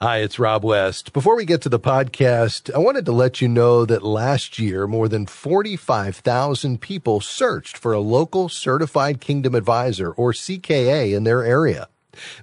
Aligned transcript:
Hi, 0.00 0.18
it's 0.18 0.38
Rob 0.38 0.64
West. 0.64 1.12
Before 1.12 1.34
we 1.34 1.44
get 1.44 1.60
to 1.62 1.68
the 1.68 1.80
podcast, 1.80 2.72
I 2.72 2.78
wanted 2.78 3.04
to 3.06 3.10
let 3.10 3.40
you 3.40 3.48
know 3.48 3.84
that 3.84 4.04
last 4.04 4.56
year 4.56 4.86
more 4.86 5.08
than 5.08 5.26
45,000 5.26 6.80
people 6.80 7.20
searched 7.20 7.76
for 7.76 7.92
a 7.92 7.98
local 7.98 8.48
certified 8.48 9.20
kingdom 9.20 9.56
advisor 9.56 10.12
or 10.12 10.32
CKA 10.32 11.16
in 11.16 11.24
their 11.24 11.42
area. 11.42 11.88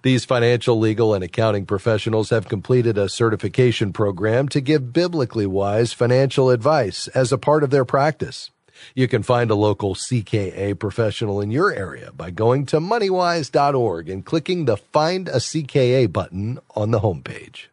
These 0.02 0.26
financial, 0.26 0.78
legal, 0.78 1.13
and 1.13 1.23
accounting 1.23 1.65
professionals 1.65 2.29
have 2.29 2.49
completed 2.49 2.97
a 2.97 3.07
certification 3.07 3.94
program 3.94 4.50
to 4.50 4.60
give 4.60 4.92
biblically 4.92 5.46
wise 5.46 5.94
financial 5.94 6.50
advice 6.50 7.08
as 7.08 7.32
a 7.32 7.38
part 7.38 7.64
of 7.64 7.70
their 7.70 7.86
practice. 7.86 8.52
You 8.94 9.07
can 9.07 9.23
find 9.23 9.50
a 9.52 9.55
local 9.55 9.96
CKA 9.96 10.78
professional 10.80 11.41
in 11.41 11.52
your 11.52 11.73
area 11.73 12.12
by 12.12 12.32
going 12.32 12.66
to 12.68 12.80
moneywise.org 12.80 14.09
and 14.09 14.26
clicking 14.26 14.66
the 14.66 14.78
Find 14.78 15.28
a 15.28 15.38
CKA 15.38 16.12
button 16.12 16.59
on 16.76 16.91
the 16.91 17.00
homepage. 17.00 17.68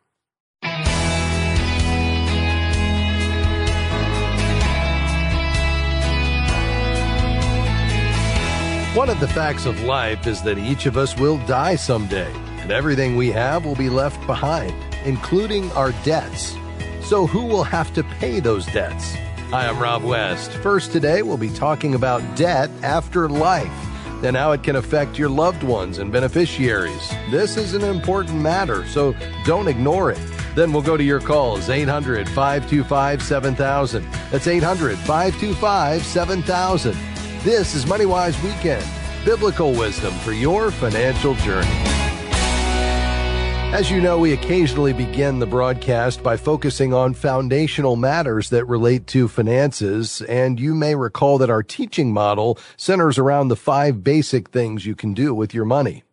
One 8.95 9.09
of 9.09 9.21
the 9.21 9.29
facts 9.29 9.65
of 9.65 9.85
life 9.85 10.27
is 10.27 10.43
that 10.43 10.59
each 10.59 10.85
of 10.85 10.99
us 10.99 11.17
will 11.17 11.39
die 11.47 11.77
someday, 11.77 12.31
and 12.59 12.71
everything 12.71 13.17
we 13.17 13.31
have 13.31 13.65
will 13.65 13.75
be 13.75 13.89
left 13.89 14.27
behind, 14.27 14.75
including 15.07 15.73
our 15.73 15.93
debts. 16.05 16.55
So, 17.01 17.27
who 17.27 17.47
will 17.47 17.65
have 17.65 17.95
to 17.95 18.03
pay 18.03 18.39
those 18.39 18.67
debts? 18.67 19.17
Hi, 19.53 19.69
I'm 19.69 19.79
Rob 19.79 20.03
West. 20.03 20.51
First, 20.51 20.93
today 20.93 21.21
we'll 21.21 21.37
be 21.37 21.51
talking 21.51 21.95
about 21.95 22.23
debt 22.37 22.71
after 22.83 23.29
life 23.29 23.71
and 24.25 24.35
how 24.35 24.53
it 24.53 24.63
can 24.63 24.77
affect 24.77 25.19
your 25.19 25.29
loved 25.29 25.63
ones 25.63 25.99
and 25.99 26.11
beneficiaries. 26.11 27.11
This 27.31 27.59
is 27.59 27.75
an 27.75 27.85
important 27.85 28.41
matter, 28.41 28.87
so 28.87 29.15
don't 29.45 29.69
ignore 29.69 30.11
it. 30.11 30.21
Then 30.55 30.73
we'll 30.73 30.81
go 30.81 30.97
to 30.97 31.05
your 31.05 31.21
calls 31.21 31.69
800 31.69 32.27
525 32.31 33.23
7000. 33.23 34.11
That's 34.31 34.47
800 34.47 34.97
525 34.97 36.03
7000. 36.03 36.97
This 37.43 37.75
is 37.75 37.85
MoneyWise 37.85 38.43
Weekend 38.43 38.87
biblical 39.25 39.73
wisdom 39.73 40.13
for 40.21 40.33
your 40.33 40.71
financial 40.71 41.35
journey. 41.37 41.92
As 43.73 43.91
you 43.91 44.03
know, 44.03 44.19
we 44.19 44.35
occasionally 44.35 44.93
begin 44.93 45.39
the 45.39 45.47
broadcast 45.47 46.23
by 46.23 46.37
focusing 46.37 46.93
on 46.93 47.15
foundational 47.15 47.97
matters 47.97 48.51
that 48.51 48.67
relate 48.67 49.07
to 49.09 49.29
finances, 49.29 50.21
and 50.21 50.61
you 50.61 50.75
may 50.75 50.95
recall 50.95 51.39
that 51.39 51.49
our 51.49 51.63
teaching 51.63 52.13
model 52.13 52.59
centers 52.77 53.17
around 53.17 53.49
the 53.49 53.57
five 53.57 54.05
basic 54.05 54.51
things 54.51 54.85
you 54.85 54.95
can 54.95 55.15
do 55.15 55.33
with 55.33 55.55
your 55.55 55.65
money. 55.65 56.05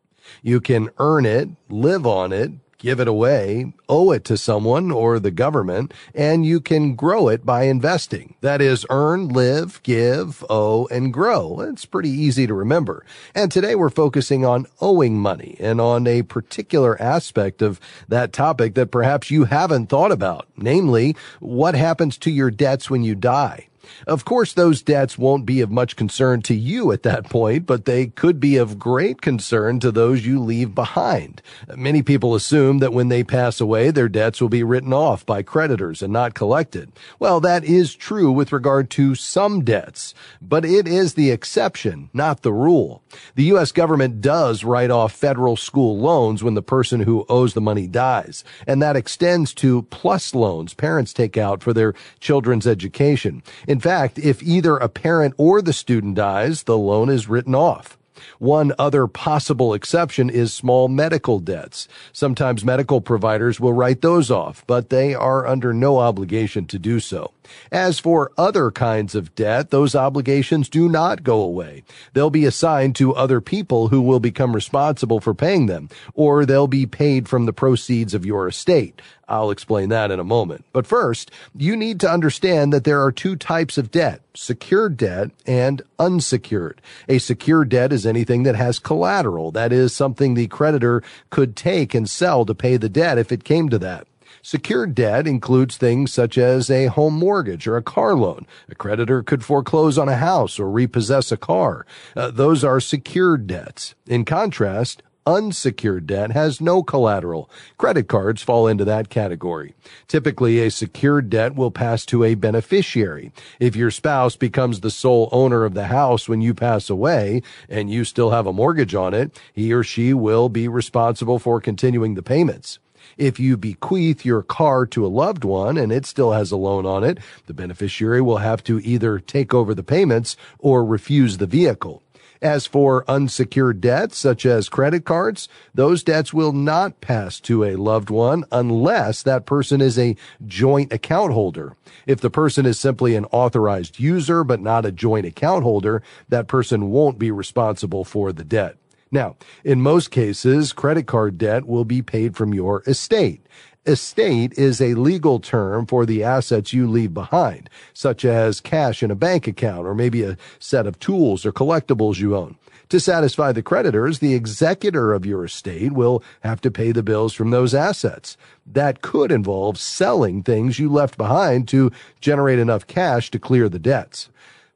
You 0.41 0.61
can 0.61 0.89
earn 0.99 1.25
it, 1.25 1.49
live 1.67 2.07
on 2.07 2.31
it, 2.31 2.52
give 2.80 2.99
it 2.99 3.08
away, 3.08 3.73
owe 3.88 4.11
it 4.11 4.23
to 4.25 4.38
someone 4.38 4.89
or 4.89 5.19
the 5.19 5.31
government, 5.31 5.94
and 6.16 6.45
you 6.45 6.59
can 6.59 6.95
grow 6.95 7.27
it 7.27 7.45
by 7.45 7.63
investing. 7.63 8.36
That 8.41 8.61
is 8.61 8.86
earn, 8.89 9.30
live, 9.30 9.83
give, 9.83 10.44
owe, 10.49 10.88
and 10.88 11.13
grow. 11.13 11.59
It's 11.59 11.86
pretty 11.86 12.09
easy 12.09 12.47
to 12.47 12.53
remember. 12.53 13.05
And 13.36 13.52
today 13.52 13.75
we're 13.75 13.89
focusing 13.89 14.45
on 14.45 14.66
owing 14.81 15.19
money 15.19 15.58
and 15.59 15.80
on 15.80 16.08
a 16.08 16.23
particular 16.23 16.99
aspect 17.02 17.61
of 17.61 17.80
that 18.08 18.33
topic 18.33 18.73
that 18.75 18.91
perhaps 18.91 19.30
you 19.30 19.43
haven't 19.43 19.88
thought 19.88 20.11
about, 20.11 20.47
namely 20.58 21.16
what 21.39 21.75
happens 21.75 22.17
to 22.19 22.31
your 22.31 22.49
debts 22.49 22.89
when 22.89 23.03
you 23.03 23.14
die. 23.14 23.68
Of 24.07 24.25
course, 24.25 24.53
those 24.53 24.81
debts 24.81 25.17
won't 25.17 25.45
be 25.45 25.61
of 25.61 25.71
much 25.71 25.95
concern 25.95 26.41
to 26.43 26.55
you 26.55 26.91
at 26.91 27.03
that 27.03 27.29
point, 27.29 27.65
but 27.65 27.85
they 27.85 28.07
could 28.07 28.39
be 28.39 28.57
of 28.57 28.79
great 28.79 29.21
concern 29.21 29.79
to 29.79 29.91
those 29.91 30.25
you 30.25 30.39
leave 30.39 30.75
behind. 30.75 31.41
Many 31.75 32.01
people 32.01 32.35
assume 32.35 32.79
that 32.79 32.93
when 32.93 33.09
they 33.09 33.23
pass 33.23 33.59
away, 33.59 33.91
their 33.91 34.09
debts 34.09 34.41
will 34.41 34.49
be 34.49 34.63
written 34.63 34.93
off 34.93 35.25
by 35.25 35.43
creditors 35.43 36.01
and 36.01 36.11
not 36.13 36.33
collected. 36.33 36.91
Well, 37.19 37.39
that 37.41 37.63
is 37.63 37.95
true 37.95 38.31
with 38.31 38.51
regard 38.51 38.89
to 38.91 39.15
some 39.15 39.63
debts, 39.63 40.13
but 40.41 40.65
it 40.65 40.87
is 40.87 41.13
the 41.13 41.31
exception, 41.31 42.09
not 42.14 42.41
the 42.41 42.53
rule. 42.53 43.03
The 43.35 43.45
U.S. 43.45 43.71
government 43.71 44.21
does 44.21 44.64
write 44.64 44.91
off 44.91 45.14
federal 45.14 45.55
school 45.55 45.97
loans 45.97 46.43
when 46.43 46.53
the 46.53 46.61
person 46.61 47.02
who 47.02 47.25
owes 47.30 47.53
the 47.53 47.61
money 47.61 47.87
dies, 47.87 48.43
and 48.67 48.81
that 48.81 48.95
extends 48.95 49.53
to 49.55 49.83
plus 49.83 50.35
loans 50.35 50.73
parents 50.73 51.14
take 51.14 51.37
out 51.37 51.64
for 51.64 51.73
their 51.73 51.93
children's 52.19 52.67
education. 52.67 53.43
In 53.67 53.78
in 53.79 53.83
fact, 53.83 54.19
if 54.19 54.43
either 54.43 54.75
a 54.75 54.89
parent 54.89 55.35
or 55.37 55.61
the 55.61 55.71
student 55.71 56.15
dies, 56.15 56.63
the 56.63 56.77
loan 56.77 57.07
is 57.07 57.29
written 57.29 57.55
off. 57.55 57.97
One 58.37 58.73
other 58.77 59.07
possible 59.07 59.73
exception 59.73 60.29
is 60.29 60.53
small 60.53 60.89
medical 60.89 61.39
debts. 61.39 61.87
Sometimes 62.11 62.65
medical 62.65 62.99
providers 62.99 63.57
will 63.57 63.71
write 63.71 64.01
those 64.01 64.29
off, 64.29 64.65
but 64.67 64.89
they 64.89 65.15
are 65.15 65.47
under 65.47 65.73
no 65.73 65.99
obligation 65.99 66.65
to 66.65 66.77
do 66.77 66.99
so. 66.99 67.31
As 67.71 67.99
for 67.99 68.32
other 68.37 68.71
kinds 68.71 69.15
of 69.15 69.33
debt, 69.36 69.70
those 69.70 69.95
obligations 69.95 70.70
do 70.70 70.89
not 70.89 71.23
go 71.23 71.42
away. 71.42 71.83
They'll 72.14 72.30
be 72.30 72.45
assigned 72.45 72.95
to 72.98 73.15
other 73.15 73.42
people 73.42 73.89
who 73.89 74.02
will 74.02 74.20
become 74.20 74.55
responsible 74.55 75.20
for 75.20 75.33
paying 75.33 75.65
them, 75.65 75.89
or 76.14 76.45
they'll 76.45 76.67
be 76.67 76.86
paid 76.86 77.27
from 77.27 77.45
the 77.45 77.54
proceeds 77.54 78.14
of 78.14 78.26
your 78.26 78.48
estate. 78.48 79.02
I'll 79.30 79.52
explain 79.52 79.89
that 79.89 80.09
in 80.09 80.20
a 80.20 80.23
moment. 80.23 80.65
But 80.73 80.88
first, 80.88 81.30
you 81.55 81.76
need 81.76 81.99
to 81.99 82.11
understand 82.11 82.73
that 82.73 82.83
there 82.83 83.04
are 83.04 83.11
two 83.11 83.36
types 83.36 83.77
of 83.77 83.92
debt, 83.92 84.21
secured 84.33 84.98
debt 84.98 85.30
and 85.45 85.83
unsecured. 85.99 86.82
A 87.08 87.20
secured 87.20 87.70
debt 87.70 87.93
is 87.93 88.08
anything 88.08 88.43
that 88.43 88.55
has 88.55 88.80
collateral. 88.80 89.52
That 89.52 89.71
is 89.71 89.95
something 89.95 90.33
the 90.33 90.48
creditor 90.48 91.04
could 91.30 91.55
take 91.55 91.93
and 91.93 92.09
sell 92.09 92.43
to 92.45 92.55
pay 92.55 92.77
the 92.77 92.89
debt 92.89 93.20
if 93.20 93.32
it 93.32 93.43
came 93.43 93.70
to 93.70 93.77
that. 93.77 94.08
Secured 94.42 94.95
debt 94.95 95.27
includes 95.27 95.77
things 95.77 96.14
such 96.14 96.38
as 96.38 96.70
a 96.70 96.88
home 96.88 97.14
mortgage 97.14 97.67
or 97.67 97.77
a 97.77 97.83
car 97.83 98.16
loan. 98.16 98.45
A 98.70 98.76
creditor 98.76 99.23
could 99.23 99.44
foreclose 99.44 99.98
on 99.98 100.10
a 100.10 100.17
house 100.17 100.60
or 100.60 100.70
repossess 100.70 101.32
a 101.32 101.38
car. 101.38 101.86
Uh, 102.16 102.32
those 102.32 102.64
are 102.64 102.80
secured 102.80 103.48
debts. 103.48 103.95
In 104.08 104.26
contrast, 104.26 105.04
Unsecured 105.30 106.08
debt 106.08 106.32
has 106.32 106.60
no 106.60 106.82
collateral. 106.82 107.52
Credit 107.77 108.08
cards 108.08 108.42
fall 108.42 108.67
into 108.67 108.83
that 108.86 109.10
category. 109.10 109.76
Typically, 110.08 110.60
a 110.60 110.71
secured 110.71 111.30
debt 111.30 111.54
will 111.54 111.70
pass 111.70 112.04
to 112.08 112.23
a 112.23 112.33
beneficiary. 112.33 113.32
If 113.60 113.76
your 113.76 113.92
spouse 113.92 114.36
becomes 114.36 114.80
the 114.80 114.89
sole 114.89 115.30
owner 115.32 115.66
of 115.66 115.76
the 115.76 115.86
house 115.86 116.27
when 116.27 116.42
you 116.42 116.56
pass 116.56 116.89
away 116.89 117.44
and 117.70 117.92
you 117.92 118.06
still 118.06 118.32
have 118.32 118.48
a 118.48 118.54
mortgage 118.54 118.95
on 118.95 119.14
it, 119.14 119.39
he 119.54 119.71
or 119.71 119.83
she 119.83 120.16
will 120.16 120.50
be 120.50 120.67
responsible 120.67 121.38
for 121.38 121.61
continuing 121.61 122.16
the 122.16 122.23
payments. 122.23 122.80
If 123.19 123.37
you 123.37 123.57
bequeath 123.57 124.23
your 124.23 124.41
car 124.41 124.85
to 124.85 125.05
a 125.05 125.07
loved 125.07 125.43
one 125.43 125.77
and 125.77 125.91
it 125.91 126.05
still 126.05 126.31
has 126.31 126.53
a 126.53 126.55
loan 126.55 126.85
on 126.85 127.03
it, 127.03 127.17
the 127.47 127.53
beneficiary 127.53 128.21
will 128.21 128.38
have 128.38 128.63
to 128.63 128.80
either 128.80 129.19
take 129.19 129.53
over 129.53 129.75
the 129.75 129.83
payments 129.83 130.38
or 130.57 130.85
refuse 130.85 131.38
the 131.38 131.45
vehicle. 131.45 132.01
As 132.41 132.65
for 132.65 133.03
unsecured 133.09 133.81
debts, 133.81 134.18
such 134.18 134.45
as 134.45 134.69
credit 134.69 135.03
cards, 135.03 135.50
those 135.75 136.01
debts 136.01 136.33
will 136.33 136.53
not 136.53 137.01
pass 137.01 137.41
to 137.41 137.65
a 137.65 137.75
loved 137.75 138.09
one 138.09 138.45
unless 138.53 139.21
that 139.24 139.45
person 139.45 139.81
is 139.81 140.00
a 140.00 140.15
joint 140.47 140.94
account 140.94 141.33
holder. 141.33 141.75
If 142.07 142.21
the 142.21 142.29
person 142.29 142.65
is 142.65 142.79
simply 142.79 143.15
an 143.15 143.25
authorized 143.33 144.00
user 144.00 144.45
but 144.45 144.62
not 144.62 144.85
a 144.85 144.94
joint 144.94 145.25
account 145.25 145.63
holder, 145.63 146.01
that 146.29 146.47
person 146.47 146.89
won't 146.89 147.19
be 147.19 147.31
responsible 147.31 148.06
for 148.06 148.31
the 148.31 148.45
debt. 148.45 148.77
Now, 149.12 149.38
in 149.63 149.81
most 149.81 150.12
cases, 150.12 150.71
credit 150.71 151.07
card 151.07 151.38
debt 151.38 151.65
will 151.65 151.86
be 151.86 152.01
paid 152.01 152.36
from 152.36 152.53
your 152.53 152.83
estate. 152.86 153.42
Estate 153.86 154.53
is 154.53 154.81
a 154.81 154.94
legal 154.94 155.39
term 155.39 155.88
for 155.88 156.06
the 156.06 156.24
assets 156.24 156.74
you 156.74 156.88
leave 156.88 157.13
behind, 157.13 157.69
such 157.94 158.24
as 158.24 158.62
cash 158.62 159.01
in 159.01 159.09
a 159.09 159.15
bank 159.15 159.47
account 159.47 159.88
or 159.88 159.95
maybe 159.95 160.21
a 160.21 160.38
set 160.59 160.86
of 160.86 161.00
tools 161.00 161.44
or 161.45 161.51
collectibles 161.51 162.19
you 162.19 162.36
own. 162.36 162.56
To 162.89 163.00
satisfy 163.00 163.51
the 163.51 163.63
creditors, 163.63 164.19
the 164.19 164.33
executor 164.33 165.13
of 165.13 165.25
your 165.25 165.45
estate 165.45 165.91
will 165.91 166.24
have 166.41 166.59
to 166.62 166.71
pay 166.71 166.91
the 166.91 167.03
bills 167.03 167.33
from 167.33 167.51
those 167.51 167.74
assets. 167.74 168.36
That 168.65 169.01
could 169.01 169.31
involve 169.31 169.79
selling 169.79 170.44
things 170.44 170.79
you 170.79 170.91
left 170.91 171.17
behind 171.17 171.67
to 171.69 171.91
generate 172.19 172.59
enough 172.59 172.85
cash 172.85 173.31
to 173.31 173.39
clear 173.39 173.69
the 173.69 173.79
debts. 173.79 174.29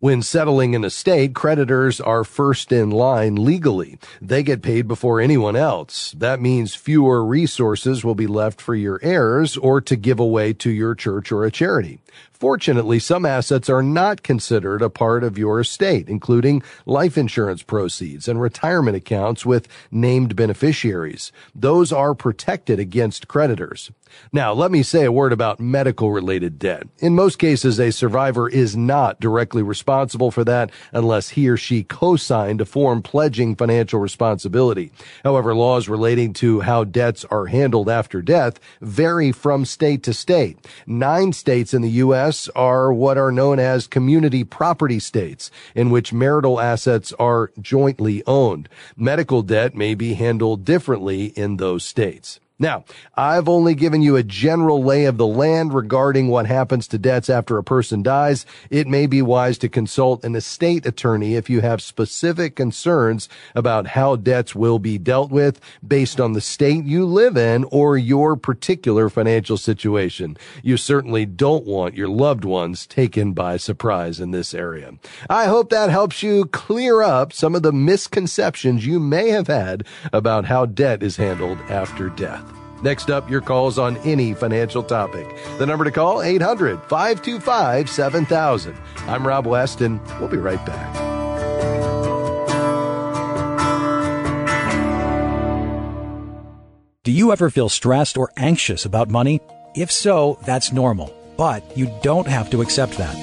When 0.04 0.22
settling 0.22 0.76
an 0.76 0.84
estate, 0.84 1.34
creditors 1.34 2.02
are 2.02 2.26
first 2.26 2.74
in 2.74 2.92
line 2.92 3.38
legally. 3.38 3.98
They 4.22 4.44
get 4.44 4.62
paid 4.62 4.86
before 4.86 5.22
anyone 5.22 5.56
else. 5.56 6.14
That 6.18 6.42
means 6.42 6.76
fewer 6.76 7.24
resources 7.24 8.04
will 8.04 8.14
be 8.14 8.28
left 8.28 8.60
for 8.60 8.76
your 8.76 9.00
heirs 9.02 9.56
or 9.56 9.80
to 9.80 9.96
give 9.96 10.20
away 10.20 10.52
to 10.56 10.70
your 10.70 10.94
church 10.94 11.32
or 11.32 11.46
a 11.46 11.52
charity. 11.52 12.00
Unfortunately, 12.44 13.00
some 13.00 13.26
assets 13.26 13.70
are 13.70 13.82
not 13.82 14.22
considered 14.22 14.82
a 14.82 14.90
part 14.90 15.24
of 15.24 15.38
your 15.38 15.62
estate, 15.62 16.10
including 16.10 16.62
life 16.86 17.18
insurance 17.18 17.64
proceeds 17.64 18.28
and 18.28 18.42
retirement 18.42 18.98
accounts 18.98 19.46
with 19.46 19.70
named 19.92 20.36
beneficiaries. 20.36 21.32
Those 21.56 21.94
are 21.94 22.14
protected 22.14 22.82
against 22.82 23.30
creditors. 23.30 23.92
Now, 24.34 24.52
let 24.52 24.72
me 24.72 24.84
say 24.84 25.06
a 25.06 25.12
word 25.12 25.32
about 25.32 25.62
medical 25.62 26.12
related 26.12 26.60
debt. 26.60 26.84
In 27.00 27.16
most 27.16 27.40
cases, 27.40 27.80
a 27.80 27.92
survivor 27.92 28.50
is 28.50 28.76
not 28.76 29.22
directly 29.22 29.64
responsible 29.64 30.30
for 30.30 30.44
that 30.44 30.70
unless 30.92 31.30
he 31.30 31.48
or 31.48 31.56
she 31.58 31.84
co-signed 31.84 32.60
a 32.60 32.66
form 32.66 33.02
pledging 33.02 33.56
financial 33.56 34.02
responsibility. 34.02 34.92
However, 35.24 35.56
laws 35.56 35.88
relating 35.88 36.34
to 36.34 36.60
how 36.60 36.84
debts 36.84 37.24
are 37.32 37.46
handled 37.46 37.90
after 37.90 38.22
death 38.22 38.60
vary 38.82 39.32
from 39.32 39.64
state 39.66 40.04
to 40.04 40.14
state. 40.14 40.58
Nine 40.86 41.32
states 41.32 41.74
in 41.74 41.82
the 41.82 41.90
U.S. 41.90 42.33
are 42.56 42.94
what 42.94 43.18
are 43.18 43.32
known 43.32 43.60
as 43.60 43.88
community 43.88 44.44
property 44.44 45.00
states, 45.00 45.52
in 45.76 45.90
which 45.90 46.14
marital 46.14 46.60
assets 46.60 47.14
are 47.14 47.52
jointly 47.62 48.24
owned. 48.26 48.70
Medical 48.96 49.42
debt 49.42 49.76
may 49.76 49.96
be 49.96 50.14
handled 50.14 50.66
differently 50.66 51.28
in 51.28 51.58
those 51.58 51.84
states. 51.84 52.40
Now, 52.64 52.86
I've 53.18 53.50
only 53.50 53.76
given 53.76 54.02
you 54.02 54.16
a 54.16 54.24
general 54.24 54.82
lay 54.82 55.04
of 55.04 55.18
the 55.18 55.28
land 55.28 55.74
regarding 55.74 56.30
what 56.30 56.46
happens 56.46 56.88
to 56.88 56.98
debts 56.98 57.30
after 57.30 57.58
a 57.58 57.64
person 57.64 58.02
dies. 58.02 58.46
It 58.70 58.88
may 58.88 59.06
be 59.06 59.22
wise 59.22 59.58
to 59.58 59.68
consult 59.68 60.24
an 60.24 60.34
estate 60.34 60.86
attorney 60.86 61.36
if 61.36 61.50
you 61.50 61.60
have 61.60 61.82
specific 61.82 62.56
concerns 62.56 63.28
about 63.54 63.88
how 63.88 64.16
debts 64.16 64.56
will 64.56 64.80
be 64.80 64.98
dealt 64.98 65.30
with 65.30 65.60
based 65.86 66.22
on 66.22 66.32
the 66.32 66.40
state 66.40 66.86
you 66.86 67.06
live 67.06 67.36
in 67.36 67.66
or 67.66 67.98
your 67.98 68.38
particular 68.38 69.10
financial 69.10 69.58
situation. 69.58 70.38
You 70.62 70.78
certainly 70.78 71.26
don't 71.26 71.66
want 71.66 71.96
your 71.96 72.08
loved 72.08 72.46
ones 72.46 72.88
taken 72.88 73.34
by 73.34 73.58
surprise 73.58 74.22
in 74.22 74.32
this 74.32 74.54
area. 74.54 74.94
I 75.30 75.48
hope 75.48 75.70
that 75.72 75.90
helps 75.90 76.24
you 76.24 76.46
clear 76.46 77.02
up 77.02 77.34
some 77.34 77.56
of 77.56 77.62
the 77.62 77.74
misconceptions 77.74 78.86
you 78.86 79.02
may 79.02 79.32
have 79.32 79.48
had 79.48 79.86
about 80.14 80.46
how 80.46 80.66
debt 80.66 81.04
is 81.04 81.18
handled 81.18 81.58
after 81.68 82.08
death. 82.08 82.53
Next 82.84 83.10
up, 83.10 83.30
your 83.30 83.40
calls 83.40 83.80
on 83.80 83.96
any 83.98 84.34
financial 84.34 84.84
topic. 84.84 85.26
The 85.58 85.66
number 85.66 85.86
to 85.86 85.92
call, 85.92 86.22
800 86.22 86.82
525 86.84 87.90
7000. 87.90 88.76
I'm 89.08 89.26
Rob 89.26 89.48
West, 89.48 89.80
and 89.80 90.02
we'll 90.20 90.28
be 90.28 90.38
right 90.38 90.64
back. 90.66 91.14
Do 97.04 97.12
you 97.12 97.32
ever 97.32 97.50
feel 97.50 97.70
stressed 97.70 98.18
or 98.18 98.32
anxious 98.38 98.86
about 98.86 99.10
money? 99.10 99.40
If 99.76 99.92
so, 99.92 100.38
that's 100.46 100.74
normal, 100.74 101.14
but 101.38 101.78
you 101.78 101.90
don't 102.02 102.28
have 102.28 102.50
to 102.52 102.62
accept 102.62 102.98
that. 102.98 103.16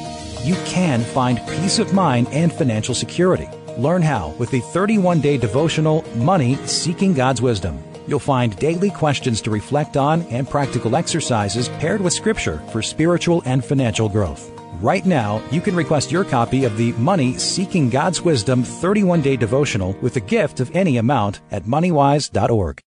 You 0.44 0.54
can 0.64 1.02
find 1.02 1.38
peace 1.48 1.78
of 1.78 1.92
mind 1.92 2.28
and 2.30 2.50
financial 2.50 2.94
security. 2.94 3.48
Learn 3.76 4.00
how 4.00 4.30
with 4.38 4.50
the 4.50 4.60
31 4.60 5.20
day 5.20 5.36
devotional 5.36 6.02
Money 6.16 6.56
Seeking 6.66 7.12
God's 7.12 7.42
Wisdom. 7.42 7.82
You'll 8.06 8.18
find 8.18 8.56
daily 8.56 8.90
questions 8.90 9.40
to 9.42 9.50
reflect 9.50 9.96
on 9.96 10.22
and 10.22 10.48
practical 10.48 10.96
exercises 10.96 11.68
paired 11.80 12.00
with 12.00 12.12
scripture 12.12 12.58
for 12.72 12.82
spiritual 12.82 13.42
and 13.44 13.64
financial 13.64 14.08
growth. 14.08 14.50
Right 14.80 15.04
now, 15.04 15.42
you 15.50 15.60
can 15.60 15.76
request 15.76 16.10
your 16.10 16.24
copy 16.24 16.64
of 16.64 16.76
the 16.76 16.92
Money 16.92 17.36
Seeking 17.36 17.90
God's 17.90 18.22
Wisdom 18.22 18.62
31 18.62 19.20
day 19.20 19.36
devotional 19.36 19.92
with 20.00 20.16
a 20.16 20.20
gift 20.20 20.60
of 20.60 20.74
any 20.74 20.96
amount 20.96 21.40
at 21.50 21.64
moneywise.org. 21.64 22.80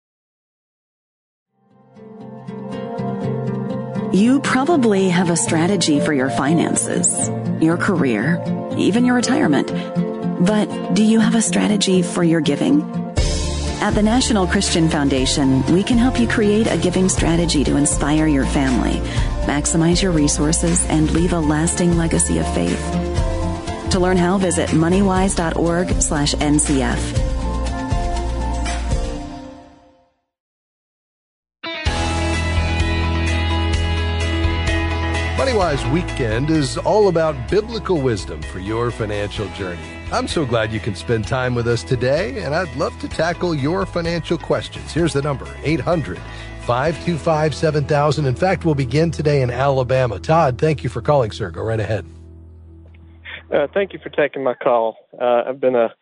You 4.14 4.42
probably 4.42 5.10
have 5.10 5.30
a 5.30 5.38
strategy 5.38 6.02
for 6.02 6.14
your 6.14 6.30
finances, 6.30 7.30
your 7.62 7.78
career, 7.78 8.44
even 8.78 9.06
your 9.06 9.16
retirement. 9.16 9.68
But 10.46 10.94
do 10.94 11.04
you 11.04 11.20
have 11.20 11.36
a 11.36 11.42
strategy 11.42 12.02
for 12.02 12.24
your 12.24 12.42
giving? 12.42 13.11
At 13.82 13.96
the 13.96 14.04
National 14.04 14.46
Christian 14.46 14.88
Foundation, 14.90 15.66
we 15.74 15.82
can 15.82 15.98
help 15.98 16.20
you 16.20 16.28
create 16.28 16.68
a 16.68 16.78
giving 16.78 17.10
strategy 17.10 17.64
to 17.64 17.78
inspire 17.78 18.28
your 18.28 18.46
family, 18.46 19.00
maximize 19.48 20.04
your 20.04 20.12
resources, 20.12 20.86
and 20.86 21.10
leave 21.10 21.34
a 21.34 21.40
lasting 21.40 21.98
legacy 21.98 22.38
of 22.38 22.46
faith. 22.54 22.80
To 23.90 24.00
learn 24.00 24.18
how, 24.18 24.38
visit 24.38 24.70
moneywise.org/ncf. 24.70 27.31
MoneyWise 35.62 35.94
Weekend 35.94 36.50
is 36.50 36.76
all 36.80 37.08
about 37.08 37.48
biblical 37.48 38.02
wisdom 38.02 38.42
for 38.42 38.58
your 38.58 38.90
financial 38.90 39.48
journey. 39.50 39.80
I'm 40.12 40.28
so 40.28 40.44
glad 40.44 40.74
you 40.74 40.80
can 40.80 40.96
spend 40.96 41.28
time 41.28 41.54
with 41.54 41.68
us 41.68 41.84
today, 41.84 42.42
and 42.42 42.56
I'd 42.56 42.76
love 42.78 43.00
to 43.00 43.08
tackle 43.08 43.54
your 43.54 43.86
financial 43.86 44.40
questions. 44.40 44.92
Here's 44.92 45.14
the 45.14 45.22
number 45.22 45.48
800 45.62 46.18
525 46.66 47.54
7000. 47.54 48.26
In 48.26 48.34
fact, 48.34 48.66
we'll 48.66 48.74
begin 48.74 49.12
today 49.12 49.44
in 49.44 49.52
Alabama. 49.52 50.18
Todd, 50.18 50.58
thank 50.58 50.84
you 50.84 50.90
for 50.90 51.00
calling, 51.00 51.30
sir. 51.30 51.52
Go 51.52 51.62
right 51.62 51.80
ahead. 51.80 52.08
Uh, 53.54 53.68
thank 53.72 53.94
you 53.94 54.00
for 54.00 54.10
taking 54.10 54.44
my 54.44 54.56
call. 54.56 54.98
Uh, 55.14 55.44
I've 55.46 55.60
been 55.60 55.76
a 55.76 55.94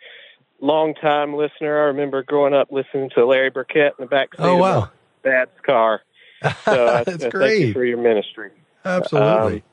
long 0.61 0.93
time 0.93 1.35
listener. 1.35 1.81
I 1.81 1.87
remember 1.87 2.23
growing 2.23 2.53
up 2.53 2.71
listening 2.71 3.09
to 3.15 3.25
Larry 3.25 3.49
Burkett 3.49 3.95
in 3.99 4.05
the 4.05 4.09
back 4.09 4.33
seat 4.35 4.41
oh, 4.41 4.55
wow. 4.55 4.83
of 4.83 4.89
my 5.25 5.31
dad's 5.31 5.59
car. 5.65 6.01
So 6.63 7.03
That's 7.05 7.25
I, 7.25 7.29
great. 7.29 7.49
Thank 7.49 7.67
you 7.67 7.73
for 7.73 7.83
your 7.83 7.97
ministry. 7.97 8.51
Absolutely. 8.85 9.55
Um, 9.55 9.63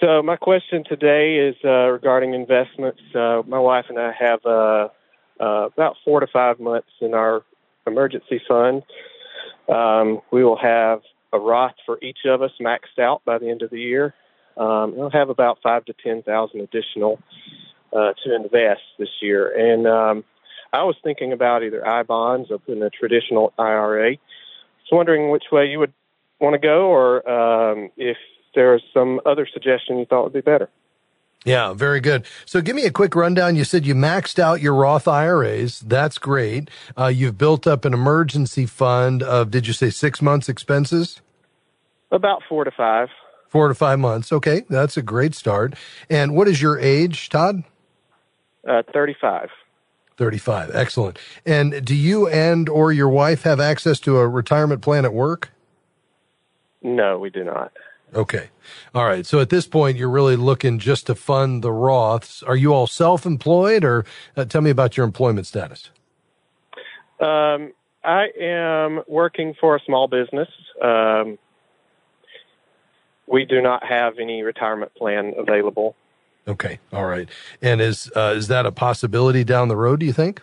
so 0.00 0.22
my 0.22 0.36
question 0.36 0.84
today 0.84 1.36
is 1.36 1.56
uh, 1.64 1.88
regarding 1.88 2.34
investments. 2.34 3.00
Uh, 3.14 3.42
my 3.46 3.58
wife 3.58 3.86
and 3.88 3.98
I 3.98 4.12
have 4.12 4.44
uh, 4.44 4.88
uh, 5.40 5.68
about 5.72 5.96
four 6.04 6.20
to 6.20 6.26
five 6.26 6.60
months 6.60 6.90
in 7.00 7.14
our 7.14 7.42
emergency 7.86 8.40
fund. 8.46 8.82
Um, 9.68 10.20
we 10.30 10.44
will 10.44 10.58
have 10.58 11.00
a 11.32 11.38
Roth 11.38 11.74
for 11.86 11.98
each 12.02 12.20
of 12.26 12.42
us 12.42 12.52
maxed 12.60 12.98
out 13.00 13.24
by 13.24 13.38
the 13.38 13.48
end 13.48 13.62
of 13.62 13.70
the 13.70 13.80
year. 13.80 14.14
Um, 14.56 14.96
we'll 14.96 15.10
have 15.10 15.30
about 15.30 15.58
five 15.62 15.84
to 15.86 15.94
ten 15.94 16.22
thousand 16.22 16.60
additional 16.60 17.18
uh, 17.94 18.12
to 18.24 18.34
invest 18.34 18.82
this 18.98 19.08
year, 19.20 19.48
and 19.48 19.86
um, 19.86 20.24
I 20.72 20.82
was 20.84 20.96
thinking 21.02 21.32
about 21.32 21.62
either 21.62 21.86
I 21.86 22.02
bonds 22.02 22.50
or 22.50 22.58
putting 22.58 22.82
a 22.82 22.90
traditional 22.90 23.52
IRA. 23.58 24.16
So 24.88 24.96
wondering 24.96 25.30
which 25.30 25.44
way 25.50 25.66
you 25.66 25.78
would 25.78 25.92
want 26.40 26.54
to 26.54 26.58
go, 26.58 26.86
or 26.86 27.28
um, 27.28 27.90
if 27.96 28.16
there's 28.54 28.82
some 28.92 29.20
other 29.26 29.46
suggestion 29.52 29.98
you 29.98 30.06
thought 30.06 30.24
would 30.24 30.32
be 30.32 30.40
better. 30.40 30.68
Yeah, 31.44 31.74
very 31.74 32.00
good. 32.00 32.26
So 32.44 32.60
give 32.60 32.74
me 32.74 32.86
a 32.86 32.90
quick 32.90 33.14
rundown. 33.14 33.54
You 33.54 33.62
said 33.62 33.86
you 33.86 33.94
maxed 33.94 34.40
out 34.40 34.60
your 34.60 34.74
Roth 34.74 35.06
IRAs. 35.06 35.78
That's 35.78 36.18
great. 36.18 36.68
Uh, 36.98 37.06
you've 37.06 37.38
built 37.38 37.68
up 37.68 37.84
an 37.84 37.94
emergency 37.94 38.66
fund 38.66 39.22
of, 39.22 39.52
did 39.52 39.68
you 39.68 39.72
say 39.72 39.90
six 39.90 40.20
months 40.20 40.48
expenses? 40.48 41.20
About 42.10 42.42
four 42.48 42.64
to 42.64 42.72
five. 42.72 43.10
Four 43.48 43.68
to 43.68 43.74
five 43.74 44.00
months. 44.00 44.32
Okay. 44.32 44.64
That's 44.68 44.96
a 44.96 45.02
great 45.02 45.36
start. 45.36 45.74
And 46.10 46.34
what 46.34 46.48
is 46.48 46.60
your 46.60 46.80
age, 46.80 47.28
Todd? 47.28 47.62
Uh, 48.68 48.82
35. 48.92 49.48
35. 50.16 50.74
Excellent. 50.74 51.18
And 51.44 51.84
do 51.84 51.94
you 51.94 52.26
and 52.26 52.68
or 52.68 52.90
your 52.90 53.08
wife 53.08 53.42
have 53.42 53.60
access 53.60 54.00
to 54.00 54.18
a 54.18 54.26
retirement 54.26 54.82
plan 54.82 55.04
at 55.04 55.14
work? 55.14 55.52
No, 56.82 57.18
we 57.18 57.30
do 57.30 57.44
not. 57.44 57.72
Okay. 58.14 58.48
All 58.94 59.04
right. 59.04 59.26
So 59.26 59.40
at 59.40 59.50
this 59.50 59.66
point, 59.66 59.96
you're 59.96 60.10
really 60.10 60.36
looking 60.36 60.78
just 60.78 61.06
to 61.06 61.14
fund 61.14 61.62
the 61.62 61.70
Roths. 61.70 62.46
Are 62.46 62.56
you 62.56 62.72
all 62.72 62.86
self 62.86 63.26
employed 63.26 63.84
or 63.84 64.04
uh, 64.36 64.44
tell 64.44 64.60
me 64.60 64.70
about 64.70 64.96
your 64.96 65.04
employment 65.04 65.46
status? 65.46 65.90
Um, 67.20 67.72
I 68.04 68.26
am 68.40 69.02
working 69.08 69.54
for 69.60 69.76
a 69.76 69.80
small 69.84 70.06
business. 70.06 70.48
Um, 70.82 71.38
we 73.26 73.44
do 73.44 73.60
not 73.60 73.84
have 73.84 74.18
any 74.20 74.42
retirement 74.42 74.94
plan 74.94 75.34
available. 75.36 75.96
Okay. 76.46 76.78
All 76.92 77.06
right. 77.06 77.28
And 77.60 77.80
is 77.80 78.10
uh, 78.14 78.34
is 78.36 78.48
that 78.48 78.66
a 78.66 78.72
possibility 78.72 79.42
down 79.42 79.68
the 79.68 79.76
road, 79.76 80.00
do 80.00 80.06
you 80.06 80.12
think? 80.12 80.42